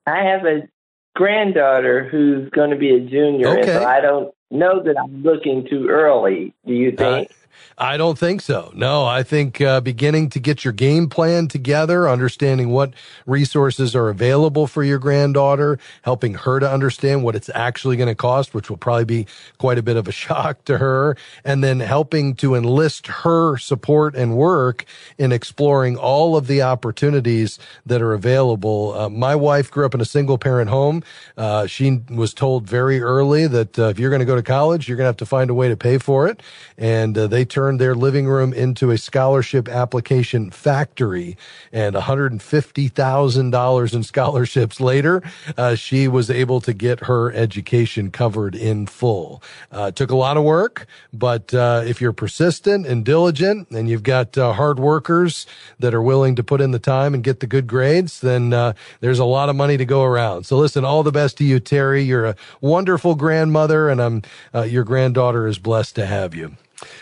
I 0.05 0.23
have 0.23 0.45
a 0.45 0.67
granddaughter 1.15 2.07
who's 2.09 2.49
going 2.49 2.71
to 2.71 2.75
be 2.77 2.95
a 2.95 2.99
junior, 2.99 3.49
okay. 3.49 3.59
and 3.59 3.67
so 3.67 3.85
I 3.85 4.01
don't 4.01 4.33
know 4.49 4.81
that 4.83 4.95
I'm 4.97 5.23
looking 5.23 5.67
too 5.69 5.87
early. 5.89 6.53
Do 6.65 6.73
you 6.73 6.91
think? 6.91 7.31
Uh, 7.31 7.33
I 7.77 7.97
don't 7.97 8.17
think 8.17 8.41
so. 8.41 8.71
No, 8.75 9.05
I 9.05 9.23
think 9.23 9.59
uh, 9.59 9.81
beginning 9.81 10.29
to 10.31 10.39
get 10.39 10.63
your 10.63 10.73
game 10.73 11.09
plan 11.09 11.47
together, 11.47 12.07
understanding 12.07 12.69
what 12.69 12.93
resources 13.25 13.95
are 13.95 14.09
available 14.09 14.67
for 14.67 14.83
your 14.83 14.99
granddaughter, 14.99 15.79
helping 16.03 16.35
her 16.35 16.59
to 16.59 16.71
understand 16.71 17.23
what 17.23 17.35
it's 17.35 17.49
actually 17.55 17.97
going 17.97 18.07
to 18.07 18.15
cost, 18.15 18.53
which 18.53 18.69
will 18.69 18.77
probably 18.77 19.05
be 19.05 19.27
quite 19.57 19.77
a 19.77 19.81
bit 19.81 19.97
of 19.97 20.07
a 20.07 20.11
shock 20.21 20.63
to 20.65 20.77
her, 20.77 21.17
and 21.43 21.63
then 21.63 21.79
helping 21.79 22.35
to 22.35 22.55
enlist 22.55 23.07
her 23.07 23.57
support 23.57 24.15
and 24.15 24.37
work 24.37 24.85
in 25.17 25.31
exploring 25.31 25.97
all 25.97 26.35
of 26.35 26.47
the 26.47 26.61
opportunities 26.61 27.57
that 27.85 28.01
are 28.01 28.13
available. 28.13 28.93
Uh, 28.93 29.09
my 29.09 29.35
wife 29.35 29.71
grew 29.71 29.85
up 29.85 29.95
in 29.95 30.01
a 30.01 30.05
single 30.05 30.37
parent 30.37 30.69
home. 30.69 31.03
Uh, 31.37 31.65
she 31.65 32.01
was 32.09 32.33
told 32.33 32.67
very 32.67 33.01
early 33.01 33.47
that 33.47 33.79
uh, 33.79 33.83
if 33.85 33.99
you're 33.99 34.09
going 34.09 34.19
to 34.19 34.25
go 34.25 34.35
to 34.35 34.43
college, 34.43 34.87
you're 34.87 34.97
going 34.97 35.05
to 35.05 35.09
have 35.09 35.17
to 35.17 35.25
find 35.25 35.49
a 35.49 35.53
way 35.53 35.67
to 35.67 35.77
pay 35.77 35.97
for 35.97 36.27
it. 36.27 36.41
And 36.77 37.17
uh, 37.17 37.27
they 37.27 37.45
turned 37.51 37.79
their 37.79 37.93
living 37.93 38.27
room 38.27 38.53
into 38.53 38.89
a 38.89 38.97
scholarship 38.97 39.67
application 39.67 40.49
factory. 40.49 41.37
And 41.71 41.95
$150,000 41.95 43.93
in 43.93 44.03
scholarships 44.03 44.79
later, 44.79 45.21
uh, 45.57 45.75
she 45.75 46.07
was 46.07 46.31
able 46.31 46.61
to 46.61 46.73
get 46.73 47.01
her 47.01 47.31
education 47.33 48.09
covered 48.09 48.55
in 48.55 48.87
full. 48.87 49.43
Uh, 49.71 49.91
took 49.91 50.09
a 50.09 50.15
lot 50.15 50.37
of 50.37 50.43
work, 50.43 50.87
but 51.13 51.53
uh, 51.53 51.83
if 51.85 51.99
you're 51.99 52.13
persistent 52.13 52.87
and 52.87 53.03
diligent 53.03 53.69
and 53.69 53.89
you've 53.89 54.03
got 54.03 54.37
uh, 54.37 54.53
hard 54.53 54.79
workers 54.79 55.45
that 55.79 55.93
are 55.93 56.01
willing 56.01 56.35
to 56.37 56.43
put 56.43 56.61
in 56.61 56.71
the 56.71 56.79
time 56.79 57.13
and 57.13 57.23
get 57.23 57.41
the 57.41 57.47
good 57.47 57.67
grades, 57.67 58.21
then 58.21 58.53
uh, 58.53 58.71
there's 59.01 59.19
a 59.19 59.25
lot 59.25 59.49
of 59.49 59.55
money 59.57 59.75
to 59.75 59.85
go 59.85 60.03
around. 60.03 60.45
So 60.45 60.57
listen, 60.57 60.85
all 60.85 61.03
the 61.03 61.11
best 61.11 61.37
to 61.39 61.43
you, 61.43 61.59
Terry. 61.59 62.01
You're 62.01 62.25
a 62.25 62.35
wonderful 62.61 63.15
grandmother, 63.15 63.89
and 63.89 64.01
I'm 64.01 64.21
your 64.65 64.85
granddaughter 64.85 65.47
is 65.47 65.59
blessed 65.59 65.95
to 65.95 66.05
have 66.05 66.33
you. 66.33 66.55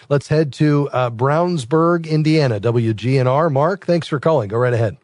Let's 0.10 0.28
head 0.28 0.54
to 0.54 0.90
uh, 0.92 1.10
Brownsburg, 1.10 2.08
Indiana. 2.10 2.60
WGNR. 2.60 3.52
Mark, 3.52 3.86
thanks 3.86 4.08
for 4.08 4.20
calling. 4.20 4.50
Go 4.50 4.58
right 4.58 4.74
ahead. 4.74 4.98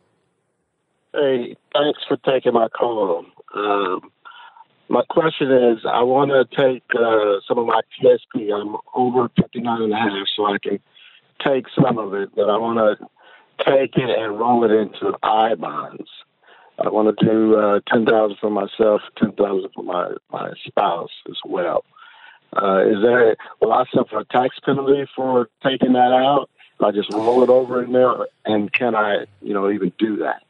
Hey, 1.13 1.55
thanks 1.73 1.99
for 2.07 2.17
taking 2.17 2.53
my 2.53 2.67
call. 2.67 3.25
Um, 3.53 4.11
my 4.89 5.03
question 5.09 5.51
is 5.51 5.79
I 5.89 6.03
want 6.03 6.31
to 6.31 6.45
take 6.55 6.83
uh, 6.93 7.39
some 7.47 7.57
of 7.57 7.65
my 7.65 7.81
TSP. 8.01 8.53
I'm 8.53 8.75
over 8.93 9.29
59 9.41 9.81
and 9.81 9.93
a 9.93 9.95
half, 9.95 10.27
so 10.35 10.45
I 10.45 10.57
can 10.61 10.79
take 11.45 11.65
some 11.81 11.97
of 11.97 12.13
it, 12.13 12.29
but 12.35 12.49
I 12.49 12.57
want 12.57 12.77
to 12.77 13.05
take 13.65 13.95
it 13.95 14.09
and 14.09 14.37
roll 14.37 14.63
it 14.63 14.71
into 14.71 15.17
I 15.23 15.55
bonds. 15.55 16.09
I 16.77 16.89
want 16.89 17.17
to 17.17 17.25
do 17.25 17.55
uh, 17.55 17.79
10000 17.91 18.37
for 18.39 18.49
myself, 18.49 19.01
10000 19.17 19.69
for 19.73 19.83
my, 19.83 20.11
my 20.31 20.51
spouse 20.65 21.11
as 21.29 21.37
well. 21.45 21.85
Uh, 22.55 22.85
is 22.87 23.01
there 23.01 23.35
will 23.61 23.73
I 23.73 23.85
suffer 23.93 24.19
a 24.19 24.25
tax 24.25 24.57
penalty 24.63 25.05
for 25.15 25.49
taking 25.63 25.93
that 25.93 26.13
out? 26.13 26.49
I 26.83 26.91
just 26.91 27.11
roll 27.13 27.43
it 27.43 27.49
over 27.49 27.83
in 27.83 27.93
there, 27.93 28.27
and 28.45 28.71
can 28.71 28.95
I, 28.95 29.25
you 29.41 29.53
know, 29.53 29.69
even 29.71 29.93
do 29.97 30.17
that? 30.17 30.43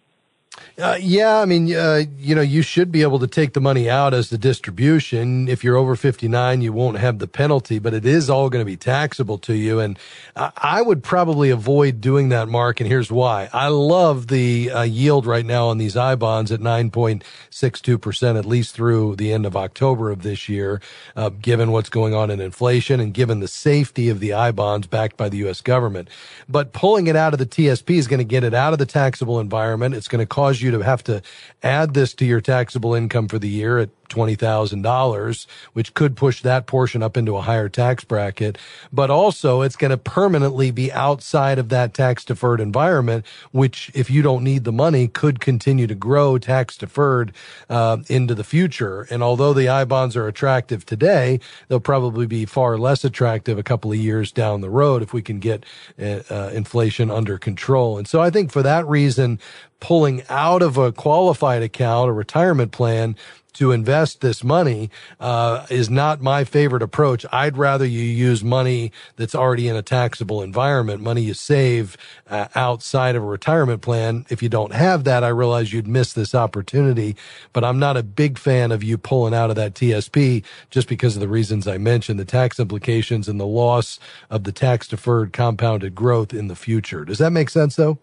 Uh, 0.77 0.97
yeah, 0.99 1.39
I 1.39 1.45
mean, 1.45 1.73
uh, 1.73 2.03
you 2.17 2.35
know, 2.35 2.41
you 2.41 2.61
should 2.61 2.91
be 2.91 3.01
able 3.01 3.19
to 3.19 3.27
take 3.27 3.53
the 3.53 3.61
money 3.61 3.89
out 3.89 4.13
as 4.13 4.29
the 4.29 4.37
distribution. 4.37 5.47
If 5.47 5.63
you're 5.63 5.77
over 5.77 5.95
59, 5.95 6.61
you 6.61 6.73
won't 6.73 6.97
have 6.97 7.19
the 7.19 7.27
penalty, 7.27 7.79
but 7.79 7.93
it 7.93 8.05
is 8.05 8.29
all 8.29 8.49
going 8.49 8.61
to 8.61 8.69
be 8.69 8.75
taxable 8.75 9.37
to 9.39 9.53
you. 9.53 9.79
And 9.79 9.97
I, 10.35 10.81
would 10.81 11.01
probably 11.01 11.49
avoid 11.49 12.01
doing 12.01 12.27
that, 12.29 12.49
Mark. 12.49 12.81
And 12.81 12.89
here's 12.89 13.09
why. 13.09 13.49
I 13.53 13.69
love 13.69 14.27
the 14.27 14.69
uh, 14.69 14.81
yield 14.81 15.25
right 15.25 15.45
now 15.45 15.67
on 15.67 15.77
these 15.77 15.95
I 15.95 16.15
bonds 16.15 16.51
at 16.51 16.59
9.62%, 16.59 18.37
at 18.37 18.45
least 18.45 18.75
through 18.75 19.15
the 19.15 19.31
end 19.31 19.45
of 19.45 19.55
October 19.55 20.11
of 20.11 20.23
this 20.23 20.49
year, 20.49 20.81
uh, 21.15 21.29
given 21.29 21.71
what's 21.71 21.89
going 21.89 22.13
on 22.13 22.29
in 22.29 22.41
inflation 22.41 22.99
and 22.99 23.13
given 23.13 23.39
the 23.39 23.47
safety 23.47 24.09
of 24.09 24.19
the 24.19 24.33
I 24.33 24.51
bonds 24.51 24.87
backed 24.87 25.15
by 25.15 25.29
the 25.29 25.37
U.S. 25.37 25.61
government. 25.61 26.09
But 26.49 26.73
pulling 26.73 27.07
it 27.07 27.15
out 27.15 27.31
of 27.31 27.39
the 27.39 27.45
TSP 27.45 27.95
is 27.95 28.07
going 28.07 28.17
to 28.17 28.25
get 28.25 28.43
it 28.43 28.53
out 28.53 28.73
of 28.73 28.79
the 28.79 28.85
taxable 28.85 29.39
environment. 29.39 29.95
It's 29.95 30.09
going 30.09 30.19
to 30.19 30.25
cause 30.45 30.61
you 30.61 30.69
to 30.69 30.79
have 30.81 31.03
to 31.03 31.23
add 31.63 31.95
this 31.95 32.13
to 32.13 32.23
your 32.23 32.39
taxable 32.39 32.93
income 32.93 33.27
for 33.27 33.39
the 33.39 33.49
year 33.49 33.79
at 33.79 33.89
$20,000, 34.09 35.47
which 35.73 35.93
could 35.93 36.15
push 36.15 36.41
that 36.41 36.65
portion 36.65 37.03
up 37.03 37.17
into 37.17 37.37
a 37.37 37.41
higher 37.41 37.69
tax 37.69 38.03
bracket. 38.03 38.57
But 38.91 39.09
also 39.09 39.61
it's 39.61 39.75
going 39.75 39.91
to 39.91 39.97
permanently 39.97 40.71
be 40.71 40.91
outside 40.91 41.59
of 41.59 41.69
that 41.69 41.93
tax 41.93 42.25
deferred 42.25 42.61
environment, 42.61 43.25
which 43.51 43.91
if 43.93 44.09
you 44.09 44.21
don't 44.21 44.43
need 44.43 44.63
the 44.63 44.71
money 44.71 45.07
could 45.07 45.39
continue 45.39 45.87
to 45.87 45.95
grow 45.95 46.37
tax 46.37 46.77
deferred, 46.77 47.33
uh, 47.69 47.97
into 48.07 48.35
the 48.35 48.43
future. 48.43 49.07
And 49.09 49.23
although 49.23 49.53
the 49.53 49.69
I 49.69 49.85
bonds 49.85 50.15
are 50.15 50.27
attractive 50.27 50.85
today, 50.85 51.39
they'll 51.67 51.79
probably 51.79 52.25
be 52.25 52.45
far 52.45 52.77
less 52.77 53.03
attractive 53.03 53.57
a 53.57 53.63
couple 53.63 53.91
of 53.91 53.97
years 53.97 54.31
down 54.31 54.61
the 54.61 54.69
road 54.69 55.01
if 55.01 55.13
we 55.13 55.21
can 55.21 55.39
get 55.39 55.65
uh, 55.99 56.21
uh 56.29 56.49
inflation 56.53 57.11
under 57.11 57.37
control. 57.37 57.97
And 57.97 58.07
so 58.07 58.21
I 58.21 58.29
think 58.29 58.51
for 58.51 58.63
that 58.63 58.87
reason, 58.87 59.39
pulling 59.79 60.23
out 60.29 60.61
of 60.61 60.77
a 60.77 60.91
qualified 60.91 61.61
account, 61.61 62.09
a 62.09 62.13
retirement 62.13 62.71
plan 62.71 63.15
to 63.55 63.71
invest 63.71 64.21
this 64.21 64.43
money 64.43 64.89
uh, 65.19 65.65
is 65.69 65.89
not 65.89 66.21
my 66.21 66.43
favorite 66.43 66.83
approach. 66.83 67.25
I'd 67.31 67.57
rather 67.57 67.85
you 67.85 68.01
use 68.01 68.43
money 68.43 68.91
that's 69.15 69.35
already 69.35 69.67
in 69.67 69.75
a 69.75 69.81
taxable 69.81 70.41
environment, 70.41 71.01
money 71.01 71.21
you 71.21 71.33
save 71.33 71.97
uh, 72.29 72.47
outside 72.55 73.15
of 73.15 73.23
a 73.23 73.25
retirement 73.25 73.81
plan. 73.81 74.25
If 74.29 74.43
you 74.43 74.49
don't 74.49 74.73
have 74.73 75.03
that, 75.05 75.23
I 75.23 75.29
realize 75.29 75.73
you'd 75.73 75.87
miss 75.87 76.13
this 76.13 76.35
opportunity, 76.35 77.15
but 77.53 77.63
I'm 77.63 77.79
not 77.79 77.97
a 77.97 78.03
big 78.03 78.37
fan 78.37 78.71
of 78.71 78.83
you 78.83 78.97
pulling 78.97 79.33
out 79.33 79.49
of 79.49 79.55
that 79.55 79.73
TSP 79.73 80.43
just 80.69 80.87
because 80.87 81.15
of 81.15 81.21
the 81.21 81.27
reasons 81.27 81.67
I 81.67 81.77
mentioned, 81.77 82.19
the 82.19 82.25
tax 82.25 82.59
implications 82.59 83.27
and 83.27 83.39
the 83.39 83.45
loss 83.45 83.99
of 84.29 84.43
the 84.43 84.51
tax 84.51 84.87
deferred 84.87 85.33
compounded 85.33 85.95
growth 85.95 86.33
in 86.33 86.47
the 86.47 86.55
future. 86.55 87.05
Does 87.05 87.17
that 87.17 87.31
make 87.31 87.49
sense 87.49 87.75
though? 87.75 87.99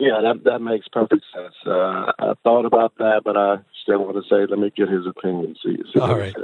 Yeah, 0.00 0.22
that 0.22 0.44
that 0.44 0.60
makes 0.60 0.88
perfect 0.88 1.24
sense. 1.34 1.54
Uh, 1.66 2.10
I 2.18 2.32
thought 2.42 2.64
about 2.64 2.94
that, 2.96 3.20
but 3.22 3.36
I 3.36 3.58
still 3.82 4.04
want 4.04 4.16
to 4.16 4.22
say, 4.28 4.46
let 4.48 4.58
me 4.58 4.72
get 4.76 4.88
his 4.88 5.06
opinion. 5.06 5.56
See, 5.62 5.78
see 5.92 6.00
All 6.00 6.16
right. 6.16 6.34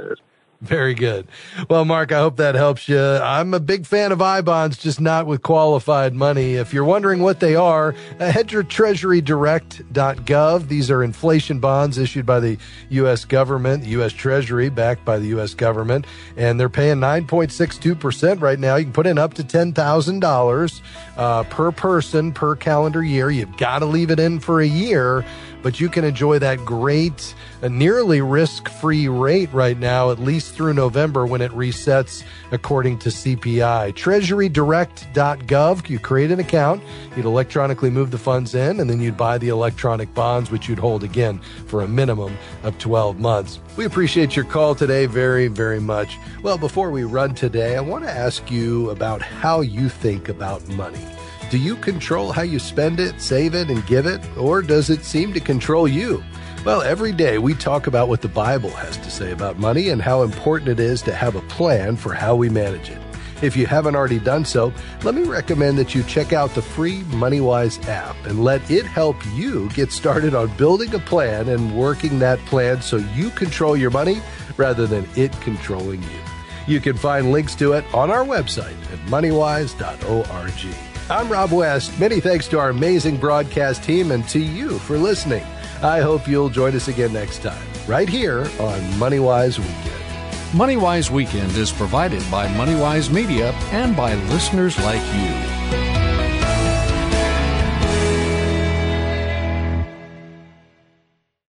Very 0.61 0.93
good. 0.95 1.27
Well, 1.69 1.85
Mark, 1.85 2.11
I 2.11 2.17
hope 2.17 2.37
that 2.37 2.55
helps 2.55 2.89
you. 2.89 2.99
I'm 2.99 3.53
a 3.53 3.59
big 3.59 3.85
fan 3.85 4.11
of 4.11 4.23
I 4.23 4.41
bonds, 4.41 4.75
just 4.77 4.99
not 4.99 5.27
with 5.27 5.43
qualified 5.43 6.15
money. 6.15 6.55
If 6.55 6.73
you're 6.73 6.83
wondering 6.83 7.21
what 7.21 7.39
they 7.39 7.55
are, 7.55 7.93
uh, 8.19 8.31
head 8.31 8.49
to 8.49 8.63
treasurydirect.gov. 8.63 10.67
These 10.67 10.89
are 10.89 11.03
inflation 11.03 11.59
bonds 11.59 11.99
issued 11.99 12.25
by 12.25 12.39
the 12.39 12.57
U.S. 12.89 13.23
government, 13.23 13.83
the 13.83 13.89
U.S. 13.89 14.13
Treasury, 14.13 14.69
backed 14.69 15.05
by 15.05 15.19
the 15.19 15.27
U.S. 15.27 15.53
government, 15.53 16.07
and 16.37 16.59
they're 16.59 16.69
paying 16.69 16.97
9.62% 16.97 18.41
right 18.41 18.57
now. 18.57 18.77
You 18.77 18.85
can 18.85 18.93
put 18.93 19.05
in 19.05 19.19
up 19.19 19.35
to 19.35 19.43
$10,000 19.43 20.81
uh, 21.17 21.43
per 21.43 21.71
person 21.71 22.31
per 22.31 22.55
calendar 22.55 23.03
year. 23.03 23.29
You've 23.29 23.57
got 23.57 23.77
to 23.79 23.85
leave 23.85 24.09
it 24.09 24.19
in 24.19 24.39
for 24.39 24.61
a 24.61 24.67
year 24.67 25.23
but 25.67 25.81
you 25.81 25.89
can 25.89 26.05
enjoy 26.05 26.39
that 26.39 26.63
great, 26.63 27.35
uh, 27.61 27.67
nearly 27.67 28.21
risk 28.21 28.69
free 28.69 29.09
rate 29.09 29.51
right 29.51 29.77
now, 29.77 30.11
at 30.11 30.17
least 30.17 30.55
through 30.55 30.73
November 30.73 31.25
when 31.25 31.41
it 31.41 31.51
resets 31.51 32.23
according 32.53 32.97
to 32.97 33.09
CPI. 33.09 33.91
TreasuryDirect.gov, 33.91 35.89
you 35.89 35.99
create 35.99 36.31
an 36.31 36.39
account, 36.39 36.81
you'd 37.17 37.25
electronically 37.25 37.89
move 37.89 38.11
the 38.11 38.17
funds 38.17 38.55
in, 38.55 38.79
and 38.79 38.89
then 38.89 39.01
you'd 39.01 39.17
buy 39.17 39.37
the 39.37 39.49
electronic 39.49 40.13
bonds, 40.13 40.49
which 40.51 40.69
you'd 40.69 40.79
hold 40.79 41.03
again 41.03 41.37
for 41.65 41.81
a 41.81 41.87
minimum 41.89 42.37
of 42.63 42.77
12 42.77 43.19
months. 43.19 43.59
We 43.75 43.83
appreciate 43.83 44.37
your 44.37 44.45
call 44.45 44.73
today 44.73 45.05
very, 45.05 45.49
very 45.49 45.81
much. 45.81 46.17
Well, 46.43 46.57
before 46.57 46.91
we 46.91 47.03
run 47.03 47.35
today, 47.35 47.75
I 47.75 47.81
want 47.81 48.05
to 48.05 48.09
ask 48.09 48.49
you 48.49 48.89
about 48.89 49.21
how 49.21 49.59
you 49.59 49.89
think 49.89 50.29
about 50.29 50.65
money. 50.69 51.16
Do 51.49 51.57
you 51.57 51.77
control 51.77 52.33
how 52.33 52.41
you 52.41 52.59
spend 52.59 52.99
it, 52.99 53.21
save 53.21 53.55
it, 53.55 53.69
and 53.69 53.85
give 53.87 54.05
it, 54.05 54.21
or 54.37 54.61
does 54.61 54.89
it 54.89 55.05
seem 55.05 55.31
to 55.33 55.39
control 55.39 55.87
you? 55.87 56.21
Well, 56.65 56.81
every 56.81 57.13
day 57.13 57.37
we 57.37 57.53
talk 57.53 57.87
about 57.87 58.09
what 58.09 58.21
the 58.21 58.27
Bible 58.27 58.71
has 58.71 58.97
to 58.97 59.09
say 59.09 59.31
about 59.31 59.57
money 59.57 59.87
and 59.87 60.01
how 60.01 60.23
important 60.23 60.69
it 60.69 60.81
is 60.81 61.01
to 61.03 61.15
have 61.15 61.35
a 61.35 61.41
plan 61.41 61.95
for 61.95 62.13
how 62.13 62.35
we 62.35 62.49
manage 62.49 62.89
it. 62.89 63.01
If 63.41 63.55
you 63.55 63.65
haven't 63.65 63.95
already 63.95 64.19
done 64.19 64.43
so, 64.43 64.73
let 65.03 65.15
me 65.15 65.23
recommend 65.23 65.77
that 65.77 65.95
you 65.95 66.03
check 66.03 66.33
out 66.33 66.53
the 66.53 66.61
free 66.61 67.03
MoneyWise 67.03 67.87
app 67.87 68.17
and 68.25 68.43
let 68.43 68.69
it 68.69 68.85
help 68.85 69.15
you 69.33 69.69
get 69.69 69.93
started 69.93 70.35
on 70.35 70.53
building 70.57 70.93
a 70.95 70.99
plan 70.99 71.47
and 71.47 71.77
working 71.77 72.19
that 72.19 72.39
plan 72.39 72.81
so 72.81 72.97
you 72.97 73.29
control 73.29 73.77
your 73.77 73.91
money 73.91 74.21
rather 74.57 74.85
than 74.85 75.07
it 75.15 75.31
controlling 75.39 76.03
you. 76.03 76.19
You 76.67 76.81
can 76.81 76.97
find 76.97 77.31
links 77.31 77.55
to 77.55 77.71
it 77.71 77.85
on 77.93 78.11
our 78.11 78.25
website 78.25 78.75
at 78.91 78.99
moneywise.org. 79.07 80.86
I'm 81.09 81.31
Rob 81.31 81.53
West. 81.53 81.97
Many 82.01 82.19
thanks 82.19 82.49
to 82.49 82.59
our 82.59 82.69
amazing 82.69 83.15
broadcast 83.15 83.81
team 83.81 84.11
and 84.11 84.27
to 84.27 84.39
you 84.39 84.77
for 84.79 84.97
listening. 84.97 85.45
I 85.81 86.01
hope 86.01 86.27
you'll 86.27 86.49
join 86.49 86.75
us 86.75 86.89
again 86.89 87.13
next 87.13 87.41
time, 87.41 87.65
right 87.87 88.09
here 88.09 88.41
on 88.59 88.81
MoneyWise 88.99 89.57
Weekend. 89.57 90.03
MoneyWise 90.51 91.09
Weekend 91.09 91.51
is 91.51 91.71
provided 91.71 92.29
by 92.29 92.47
MoneyWise 92.47 93.09
Media 93.09 93.51
and 93.71 93.95
by 93.95 94.15
listeners 94.15 94.77
like 94.79 95.01
you. 95.15 95.56